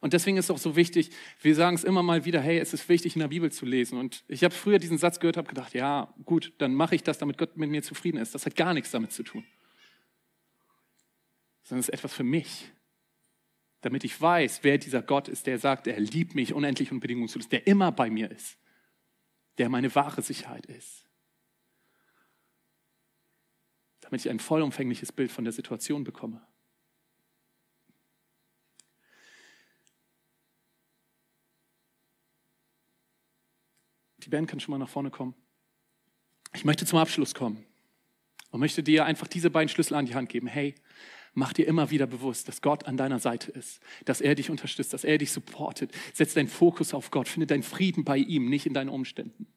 Und 0.00 0.12
deswegen 0.12 0.36
ist 0.36 0.46
es 0.46 0.50
auch 0.50 0.58
so 0.58 0.76
wichtig, 0.76 1.10
wir 1.40 1.54
sagen 1.54 1.76
es 1.76 1.84
immer 1.84 2.02
mal 2.02 2.26
wieder, 2.26 2.38
hey, 2.38 2.58
es 2.58 2.74
ist 2.74 2.90
wichtig, 2.90 3.16
in 3.16 3.20
der 3.20 3.28
Bibel 3.28 3.50
zu 3.50 3.64
lesen. 3.64 3.98
Und 3.98 4.22
ich 4.28 4.44
habe 4.44 4.54
früher 4.54 4.78
diesen 4.78 4.98
Satz 4.98 5.18
gehört, 5.18 5.38
habe 5.38 5.48
gedacht, 5.48 5.72
ja, 5.72 6.12
gut, 6.26 6.52
dann 6.58 6.74
mache 6.74 6.94
ich 6.94 7.02
das, 7.02 7.16
damit 7.16 7.38
Gott 7.38 7.56
mit 7.56 7.70
mir 7.70 7.82
zufrieden 7.82 8.18
ist. 8.18 8.34
Das 8.34 8.44
hat 8.44 8.54
gar 8.54 8.74
nichts 8.74 8.90
damit 8.90 9.12
zu 9.12 9.22
tun. 9.22 9.46
Sondern 11.62 11.80
es 11.80 11.88
ist 11.88 11.94
etwas 11.94 12.12
für 12.12 12.22
mich. 12.22 12.70
Damit 13.80 14.04
ich 14.04 14.20
weiß, 14.20 14.60
wer 14.62 14.76
dieser 14.76 15.00
Gott 15.00 15.28
ist, 15.28 15.46
der 15.46 15.58
sagt, 15.58 15.86
er 15.86 15.98
liebt 15.98 16.34
mich 16.34 16.52
unendlich 16.52 16.92
und 16.92 17.00
bedingungslos, 17.00 17.48
der 17.48 17.66
immer 17.66 17.90
bei 17.90 18.10
mir 18.10 18.30
ist, 18.30 18.58
der 19.56 19.70
meine 19.70 19.94
wahre 19.94 20.20
Sicherheit 20.20 20.66
ist. 20.66 21.03
Damit 24.14 24.26
ich 24.26 24.30
ein 24.30 24.38
vollumfängliches 24.38 25.10
Bild 25.10 25.32
von 25.32 25.42
der 25.42 25.52
Situation 25.52 26.04
bekomme. 26.04 26.40
Die 34.18 34.28
Band 34.30 34.48
kann 34.48 34.60
schon 34.60 34.70
mal 34.70 34.78
nach 34.78 34.88
vorne 34.88 35.10
kommen. 35.10 35.34
Ich 36.54 36.64
möchte 36.64 36.86
zum 36.86 37.00
Abschluss 37.00 37.34
kommen 37.34 37.66
und 38.52 38.60
möchte 38.60 38.84
dir 38.84 39.04
einfach 39.04 39.26
diese 39.26 39.50
beiden 39.50 39.68
Schlüssel 39.68 39.94
an 39.96 40.06
die 40.06 40.14
Hand 40.14 40.28
geben. 40.28 40.46
Hey, 40.46 40.76
mach 41.32 41.52
dir 41.52 41.66
immer 41.66 41.90
wieder 41.90 42.06
bewusst, 42.06 42.46
dass 42.46 42.62
Gott 42.62 42.86
an 42.86 42.96
deiner 42.96 43.18
Seite 43.18 43.50
ist, 43.50 43.80
dass 44.04 44.20
er 44.20 44.36
dich 44.36 44.48
unterstützt, 44.48 44.92
dass 44.92 45.02
er 45.02 45.18
dich 45.18 45.32
supportet. 45.32 45.90
Setz 46.12 46.34
deinen 46.34 46.46
Fokus 46.46 46.94
auf 46.94 47.10
Gott, 47.10 47.26
finde 47.26 47.48
deinen 47.48 47.64
Frieden 47.64 48.04
bei 48.04 48.18
ihm, 48.18 48.48
nicht 48.48 48.66
in 48.66 48.74
deinen 48.74 48.90
Umständen. 48.90 49.48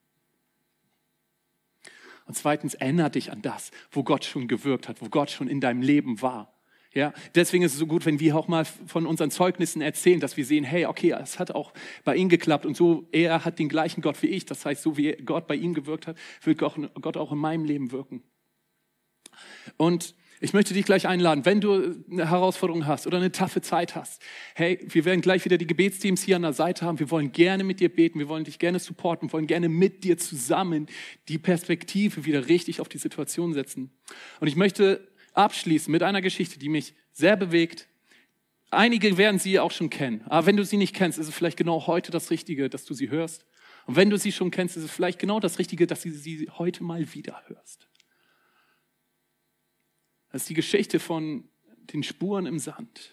Und 2.28 2.36
zweitens, 2.36 2.74
erinnere 2.74 3.10
dich 3.10 3.32
an 3.32 3.42
das, 3.42 3.72
wo 3.90 4.04
Gott 4.04 4.26
schon 4.26 4.48
gewirkt 4.48 4.88
hat, 4.88 5.02
wo 5.02 5.08
Gott 5.08 5.32
schon 5.32 5.48
in 5.48 5.62
deinem 5.62 5.82
Leben 5.82 6.22
war. 6.22 6.54
Ja, 6.94 7.14
deswegen 7.36 7.64
ist 7.64 7.74
es 7.74 7.80
so 7.80 7.86
gut, 7.86 8.06
wenn 8.06 8.20
wir 8.20 8.36
auch 8.36 8.48
mal 8.48 8.66
von 8.66 9.06
unseren 9.06 9.30
Zeugnissen 9.30 9.82
erzählen, 9.82 10.20
dass 10.20 10.36
wir 10.36 10.46
sehen, 10.46 10.64
hey, 10.64 10.86
okay, 10.86 11.12
es 11.12 11.38
hat 11.38 11.52
auch 11.52 11.72
bei 12.04 12.16
ihm 12.16 12.28
geklappt 12.28 12.66
und 12.66 12.76
so, 12.76 13.08
er 13.12 13.46
hat 13.46 13.60
den 13.60 13.70
gleichen 13.70 14.02
Gott 14.02 14.22
wie 14.24 14.28
ich. 14.28 14.46
Das 14.46 14.66
heißt, 14.66 14.82
so 14.82 14.98
wie 14.98 15.12
Gott 15.14 15.48
bei 15.48 15.56
ihm 15.56 15.74
gewirkt 15.74 16.08
hat, 16.08 16.18
wird 16.42 16.58
Gott 16.58 17.18
auch 17.18 17.32
in 17.32 17.38
meinem 17.38 17.66
Leben 17.66 17.92
wirken. 17.92 18.24
Und 19.78 20.16
Ich 20.40 20.54
möchte 20.54 20.76
dich 20.76 20.86
gleich 20.86 21.08
einladen, 21.08 21.46
wenn 21.46 21.62
du 21.62 22.04
eine 22.12 22.30
Herausforderung 22.30 22.86
hast 22.86 23.08
oder 23.08 23.18
eine 23.18 23.32
taffe 23.32 23.62
Zeit 23.62 23.96
hast. 23.96 24.22
Hey, 24.54 24.80
wir 24.84 25.04
werden 25.04 25.22
gleich 25.22 25.44
wieder 25.46 25.58
die 25.58 25.66
Gebetsteams 25.66 26.22
hier 26.22 26.36
an 26.36 26.44
der 26.44 26.54
Seite 26.54 26.86
haben. 26.86 27.00
Wir 27.00 27.10
wollen 27.10 27.32
gerne 27.32 27.64
mit 27.64 27.80
dir 27.80 27.90
beten. 27.90 28.20
Wir 28.20 28.30
wollen 28.30 28.44
dich 28.44 28.60
gerne 28.60 28.78
supporten. 28.78 29.30
Wir 29.30 29.34
wollen 29.34 29.48
gerne 29.48 29.68
mit 29.68 30.04
dir 30.04 30.20
zusammen 30.20 30.88
die 31.28 31.40
Perspektive 31.40 32.26
wieder 32.26 32.48
richtig 32.48 32.82
auf 32.82 32.88
die 32.88 33.00
Situation 33.00 33.54
setzen. 33.54 33.90
Und 34.40 34.48
ich 34.48 34.56
möchte 34.56 35.08
abschließen 35.34 35.92
mit 35.92 36.04
einer 36.04 36.22
Geschichte, 36.22 36.60
die 36.60 36.70
mich 36.70 36.94
sehr 37.14 37.36
bewegt. 37.36 37.88
Einige 38.70 39.18
werden 39.18 39.40
sie 39.40 39.60
auch 39.60 39.72
schon 39.72 39.90
kennen. 39.90 40.22
Aber 40.26 40.46
wenn 40.46 40.58
du 40.58 40.64
sie 40.64 40.78
nicht 40.78 40.94
kennst, 40.94 41.18
ist 41.18 41.30
es 41.30 41.34
vielleicht 41.34 41.58
genau 41.58 41.88
heute 41.88 42.12
das 42.12 42.30
Richtige, 42.30 42.70
dass 42.70 42.86
du 42.86 42.94
sie 42.94 43.10
hörst. 43.10 43.44
Und 43.88 43.96
wenn 43.96 44.12
du 44.12 44.18
sie 44.20 44.32
schon 44.32 44.52
kennst, 44.52 44.78
ist 44.78 44.84
es 44.84 44.92
vielleicht 44.92 45.18
genau 45.18 45.40
das 45.40 45.58
Richtige, 45.58 45.88
dass 45.88 46.04
du 46.04 46.12
sie 46.12 46.48
heute 46.60 46.84
mal 46.84 47.12
wieder 47.16 47.42
hörst. 47.48 47.87
Das 50.38 50.44
ist 50.44 50.50
die 50.50 50.54
Geschichte 50.54 51.00
von 51.00 51.50
den 51.92 52.04
Spuren 52.04 52.46
im 52.46 52.60
Sand. 52.60 53.12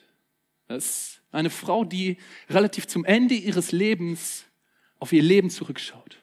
Das 0.68 0.84
ist 0.84 1.22
eine 1.30 1.48
Frau, 1.48 1.82
die 1.82 2.18
relativ 2.50 2.86
zum 2.86 3.06
Ende 3.06 3.34
ihres 3.34 3.72
Lebens 3.72 4.44
auf 4.98 5.10
ihr 5.10 5.22
Leben 5.22 5.48
zurückschaut. 5.48 6.22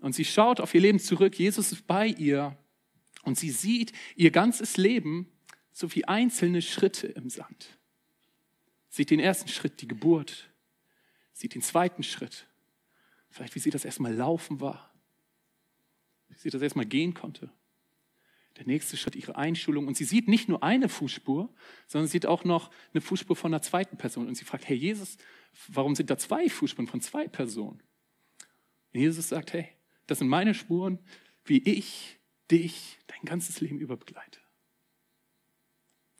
Und 0.00 0.14
sie 0.14 0.26
schaut 0.26 0.60
auf 0.60 0.74
ihr 0.74 0.82
Leben 0.82 1.00
zurück, 1.00 1.38
Jesus 1.38 1.72
ist 1.72 1.86
bei 1.86 2.08
ihr 2.08 2.58
und 3.22 3.38
sie 3.38 3.48
sieht 3.48 3.94
ihr 4.16 4.32
ganzes 4.32 4.76
Leben 4.76 5.32
so 5.72 5.94
wie 5.94 6.04
einzelne 6.04 6.60
Schritte 6.60 7.06
im 7.06 7.30
Sand. 7.30 7.78
Sieht 8.90 9.08
den 9.08 9.18
ersten 9.18 9.48
Schritt, 9.48 9.80
die 9.80 9.88
Geburt, 9.88 10.50
sieht 11.32 11.54
den 11.54 11.62
zweiten 11.62 12.02
Schritt, 12.02 12.48
vielleicht 13.30 13.54
wie 13.54 13.60
sie 13.60 13.70
das 13.70 13.86
erstmal 13.86 14.12
laufen 14.12 14.60
war, 14.60 14.92
wie 16.28 16.36
sie 16.36 16.50
das 16.50 16.60
erstmal 16.60 16.84
gehen 16.84 17.14
konnte 17.14 17.50
der 18.58 18.66
nächste 18.66 18.96
Schritt, 18.96 19.16
ihre 19.16 19.36
Einschulung. 19.36 19.86
Und 19.86 19.96
sie 19.96 20.04
sieht 20.04 20.28
nicht 20.28 20.48
nur 20.48 20.62
eine 20.62 20.88
Fußspur, 20.88 21.48
sondern 21.86 22.08
sie 22.08 22.12
sieht 22.12 22.26
auch 22.26 22.44
noch 22.44 22.70
eine 22.92 23.00
Fußspur 23.00 23.36
von 23.36 23.52
einer 23.52 23.62
zweiten 23.62 23.96
Person. 23.96 24.26
Und 24.26 24.34
sie 24.34 24.44
fragt, 24.44 24.68
hey 24.68 24.76
Jesus, 24.76 25.16
warum 25.68 25.94
sind 25.94 26.10
da 26.10 26.18
zwei 26.18 26.48
Fußspuren 26.48 26.88
von 26.88 27.00
zwei 27.00 27.28
Personen? 27.28 27.82
Und 28.92 29.00
Jesus 29.00 29.28
sagt, 29.28 29.52
hey, 29.52 29.68
das 30.06 30.18
sind 30.18 30.28
meine 30.28 30.54
Spuren, 30.54 30.98
wie 31.44 31.58
ich 31.58 32.18
dich 32.50 32.98
dein 33.06 33.24
ganzes 33.24 33.60
Leben 33.60 33.78
über 33.78 33.96
begleite. 33.96 34.40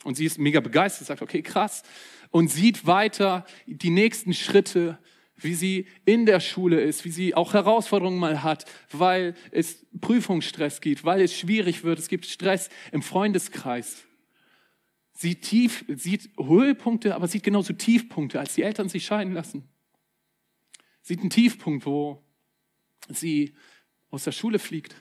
Und 0.04 0.16
sie 0.16 0.24
ist 0.24 0.38
mega 0.38 0.60
begeistert, 0.60 1.08
sagt, 1.08 1.22
okay, 1.22 1.42
krass. 1.42 1.82
Und 2.30 2.48
sieht 2.48 2.86
weiter 2.86 3.44
die 3.66 3.90
nächsten 3.90 4.32
Schritte 4.32 4.98
wie 5.38 5.54
sie 5.54 5.86
in 6.04 6.26
der 6.26 6.40
Schule 6.40 6.80
ist, 6.80 7.04
wie 7.04 7.10
sie 7.10 7.34
auch 7.34 7.54
Herausforderungen 7.54 8.18
mal 8.18 8.42
hat, 8.42 8.64
weil 8.90 9.34
es 9.50 9.86
Prüfungsstress 10.00 10.80
gibt, 10.80 11.04
weil 11.04 11.20
es 11.20 11.36
schwierig 11.36 11.84
wird, 11.84 11.98
es 11.98 12.08
gibt 12.08 12.26
Stress 12.26 12.70
im 12.92 13.02
Freundeskreis. 13.02 14.04
Sie 15.14 15.36
tief, 15.36 15.84
sieht 15.88 16.30
Höhepunkte, 16.38 17.14
aber 17.14 17.26
sieht 17.26 17.42
genauso 17.42 17.72
Tiefpunkte, 17.72 18.38
als 18.38 18.54
die 18.54 18.62
Eltern 18.62 18.88
sich 18.88 19.04
scheiden 19.04 19.32
lassen. 19.32 19.68
Sieht 21.02 21.20
einen 21.20 21.30
Tiefpunkt, 21.30 21.86
wo 21.86 22.22
sie 23.08 23.54
aus 24.10 24.24
der 24.24 24.32
Schule 24.32 24.58
fliegt. 24.58 24.94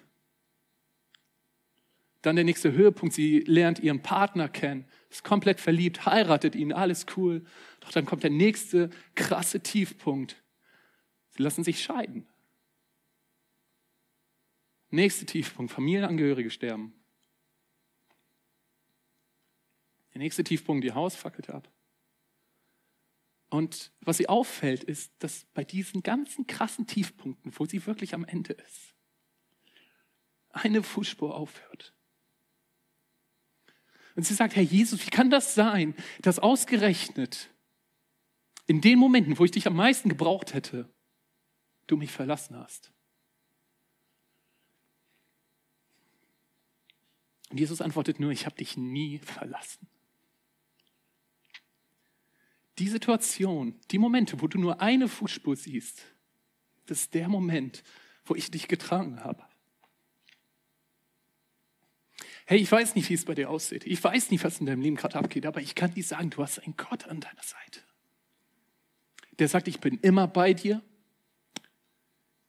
Dann 2.21 2.35
der 2.35 2.45
nächste 2.45 2.71
Höhepunkt, 2.71 3.13
sie 3.13 3.39
lernt 3.41 3.79
ihren 3.79 4.01
Partner 4.01 4.49
kennen, 4.49 4.85
ist 5.09 5.23
komplett 5.23 5.59
verliebt, 5.59 6.05
heiratet 6.05 6.55
ihn, 6.55 6.73
alles 6.73 7.05
cool. 7.15 7.45
Doch 7.87 7.93
dann 7.93 8.05
kommt 8.05 8.23
der 8.23 8.31
nächste 8.31 8.89
krasse 9.15 9.61
Tiefpunkt. 9.61 10.43
Sie 11.29 11.41
lassen 11.41 11.63
sich 11.63 11.81
scheiden. 11.81 12.27
Nächster 14.89 15.25
Tiefpunkt, 15.25 15.71
Familienangehörige 15.71 16.49
sterben. 16.51 16.93
Der 20.13 20.19
nächste 20.19 20.43
Tiefpunkt, 20.43 20.83
ihr 20.83 20.95
Haus 20.95 21.15
fackelt 21.15 21.49
ab. 21.49 21.71
Und 23.49 23.93
was 24.01 24.17
sie 24.17 24.27
auffällt, 24.27 24.83
ist, 24.83 25.13
dass 25.19 25.45
bei 25.53 25.63
diesen 25.63 26.03
ganzen 26.03 26.45
krassen 26.45 26.87
Tiefpunkten, 26.87 27.53
wo 27.55 27.65
sie 27.65 27.85
wirklich 27.85 28.13
am 28.13 28.25
Ende 28.25 28.51
ist, 28.51 28.95
eine 30.49 30.83
Fußspur 30.83 31.33
aufhört. 31.33 31.93
Und 34.17 34.23
sie 34.23 34.33
sagt, 34.33 34.57
Herr 34.57 34.63
Jesus, 34.63 35.05
wie 35.05 35.09
kann 35.09 35.29
das 35.29 35.55
sein, 35.55 35.95
dass 36.21 36.37
ausgerechnet 36.37 37.49
in 38.67 38.81
den 38.81 38.99
Momenten, 38.99 39.39
wo 39.39 39.45
ich 39.45 39.51
dich 39.51 39.65
am 39.65 39.75
meisten 39.75 40.09
gebraucht 40.09 40.53
hätte, 40.53 40.93
du 41.87 41.95
mich 41.95 42.11
verlassen 42.11 42.57
hast. 42.57 42.91
Und 47.49 47.59
Jesus 47.59 47.79
antwortet 47.79 48.19
nur, 48.19 48.31
ich 48.31 48.45
habe 48.45 48.57
dich 48.57 48.75
nie 48.75 49.19
verlassen. 49.19 49.87
Die 52.77 52.89
Situation, 52.89 53.79
die 53.89 53.97
Momente, 53.97 54.41
wo 54.41 54.47
du 54.47 54.59
nur 54.59 54.81
eine 54.81 55.07
Fußspur 55.07 55.55
siehst, 55.55 56.03
das 56.85 57.01
ist 57.01 57.13
der 57.13 57.29
Moment, 57.29 57.83
wo 58.25 58.35
ich 58.35 58.51
dich 58.51 58.67
getragen 58.67 59.23
habe. 59.23 59.43
Hey, 62.45 62.59
ich 62.59 62.71
weiß 62.71 62.95
nicht, 62.95 63.09
wie 63.09 63.13
es 63.13 63.25
bei 63.25 63.33
dir 63.33 63.49
aussieht. 63.49 63.85
Ich 63.85 64.01
weiß 64.03 64.29
nicht, 64.29 64.43
was 64.43 64.59
in 64.59 64.65
deinem 64.65 64.81
Leben 64.81 64.95
gerade 64.97 65.15
abgeht, 65.15 65.45
aber 65.45 65.61
ich 65.61 65.73
kann 65.73 65.93
dir 65.93 66.03
sagen, 66.03 66.29
du 66.29 66.43
hast 66.43 66.59
einen 66.59 66.75
Gott 66.77 67.07
an 67.07 67.21
deiner 67.21 67.43
Seite 67.43 67.86
der 69.39 69.47
sagt, 69.47 69.67
ich 69.67 69.79
bin 69.79 69.99
immer 69.99 70.27
bei 70.27 70.53
dir. 70.53 70.81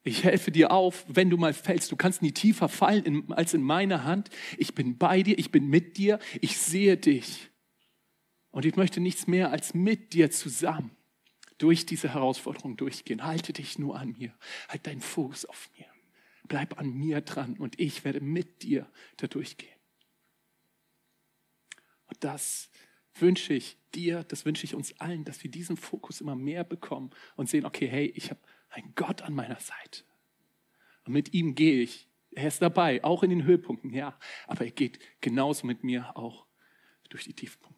Ich 0.04 0.24
helfe 0.24 0.50
dir 0.50 0.70
auf, 0.70 1.04
wenn 1.08 1.28
du 1.28 1.36
mal 1.36 1.52
fällst. 1.52 1.92
Du 1.92 1.96
kannst 1.96 2.22
nie 2.22 2.32
tiefer 2.32 2.68
fallen 2.68 3.04
in, 3.04 3.32
als 3.32 3.52
in 3.52 3.62
meine 3.62 4.04
Hand. 4.04 4.30
Ich 4.56 4.74
bin 4.74 4.96
bei 4.96 5.22
dir, 5.22 5.38
ich 5.38 5.50
bin 5.50 5.66
mit 5.68 5.98
dir, 5.98 6.18
ich 6.40 6.56
sehe 6.58 6.96
dich. 6.96 7.50
Und 8.50 8.64
ich 8.64 8.76
möchte 8.76 9.00
nichts 9.00 9.26
mehr 9.26 9.50
als 9.50 9.74
mit 9.74 10.14
dir 10.14 10.30
zusammen 10.30 10.96
durch 11.58 11.84
diese 11.84 12.14
Herausforderung 12.14 12.76
durchgehen. 12.76 13.24
Halte 13.24 13.52
dich 13.52 13.78
nur 13.78 13.98
an 13.98 14.12
mir. 14.18 14.32
Halt 14.68 14.86
deinen 14.86 15.00
Fuß 15.00 15.44
auf 15.44 15.68
mir. 15.76 15.86
Bleib 16.46 16.78
an 16.78 16.94
mir 16.94 17.20
dran 17.20 17.58
und 17.58 17.78
ich 17.78 18.04
werde 18.04 18.20
mit 18.20 18.62
dir 18.62 18.90
da 19.18 19.26
durchgehen. 19.26 19.76
Und 22.06 22.24
das 22.24 22.70
wünsche 23.20 23.54
ich 23.54 23.78
dir, 23.94 24.24
das 24.24 24.44
wünsche 24.44 24.64
ich 24.64 24.74
uns 24.74 24.98
allen, 25.00 25.24
dass 25.24 25.42
wir 25.42 25.50
diesen 25.50 25.76
Fokus 25.76 26.20
immer 26.20 26.34
mehr 26.34 26.64
bekommen 26.64 27.10
und 27.36 27.48
sehen, 27.48 27.64
okay, 27.64 27.86
hey, 27.86 28.06
ich 28.14 28.30
habe 28.30 28.40
einen 28.70 28.94
Gott 28.94 29.22
an 29.22 29.34
meiner 29.34 29.60
Seite. 29.60 30.04
Und 31.04 31.12
mit 31.12 31.32
ihm 31.32 31.54
gehe 31.54 31.82
ich. 31.82 32.08
Er 32.32 32.48
ist 32.48 32.60
dabei, 32.60 33.02
auch 33.02 33.22
in 33.22 33.30
den 33.30 33.44
Höhepunkten, 33.44 33.92
ja. 33.92 34.18
Aber 34.46 34.64
er 34.64 34.70
geht 34.70 34.98
genauso 35.20 35.66
mit 35.66 35.82
mir 35.82 36.16
auch 36.16 36.46
durch 37.08 37.24
die 37.24 37.32
Tiefpunkte. 37.32 37.77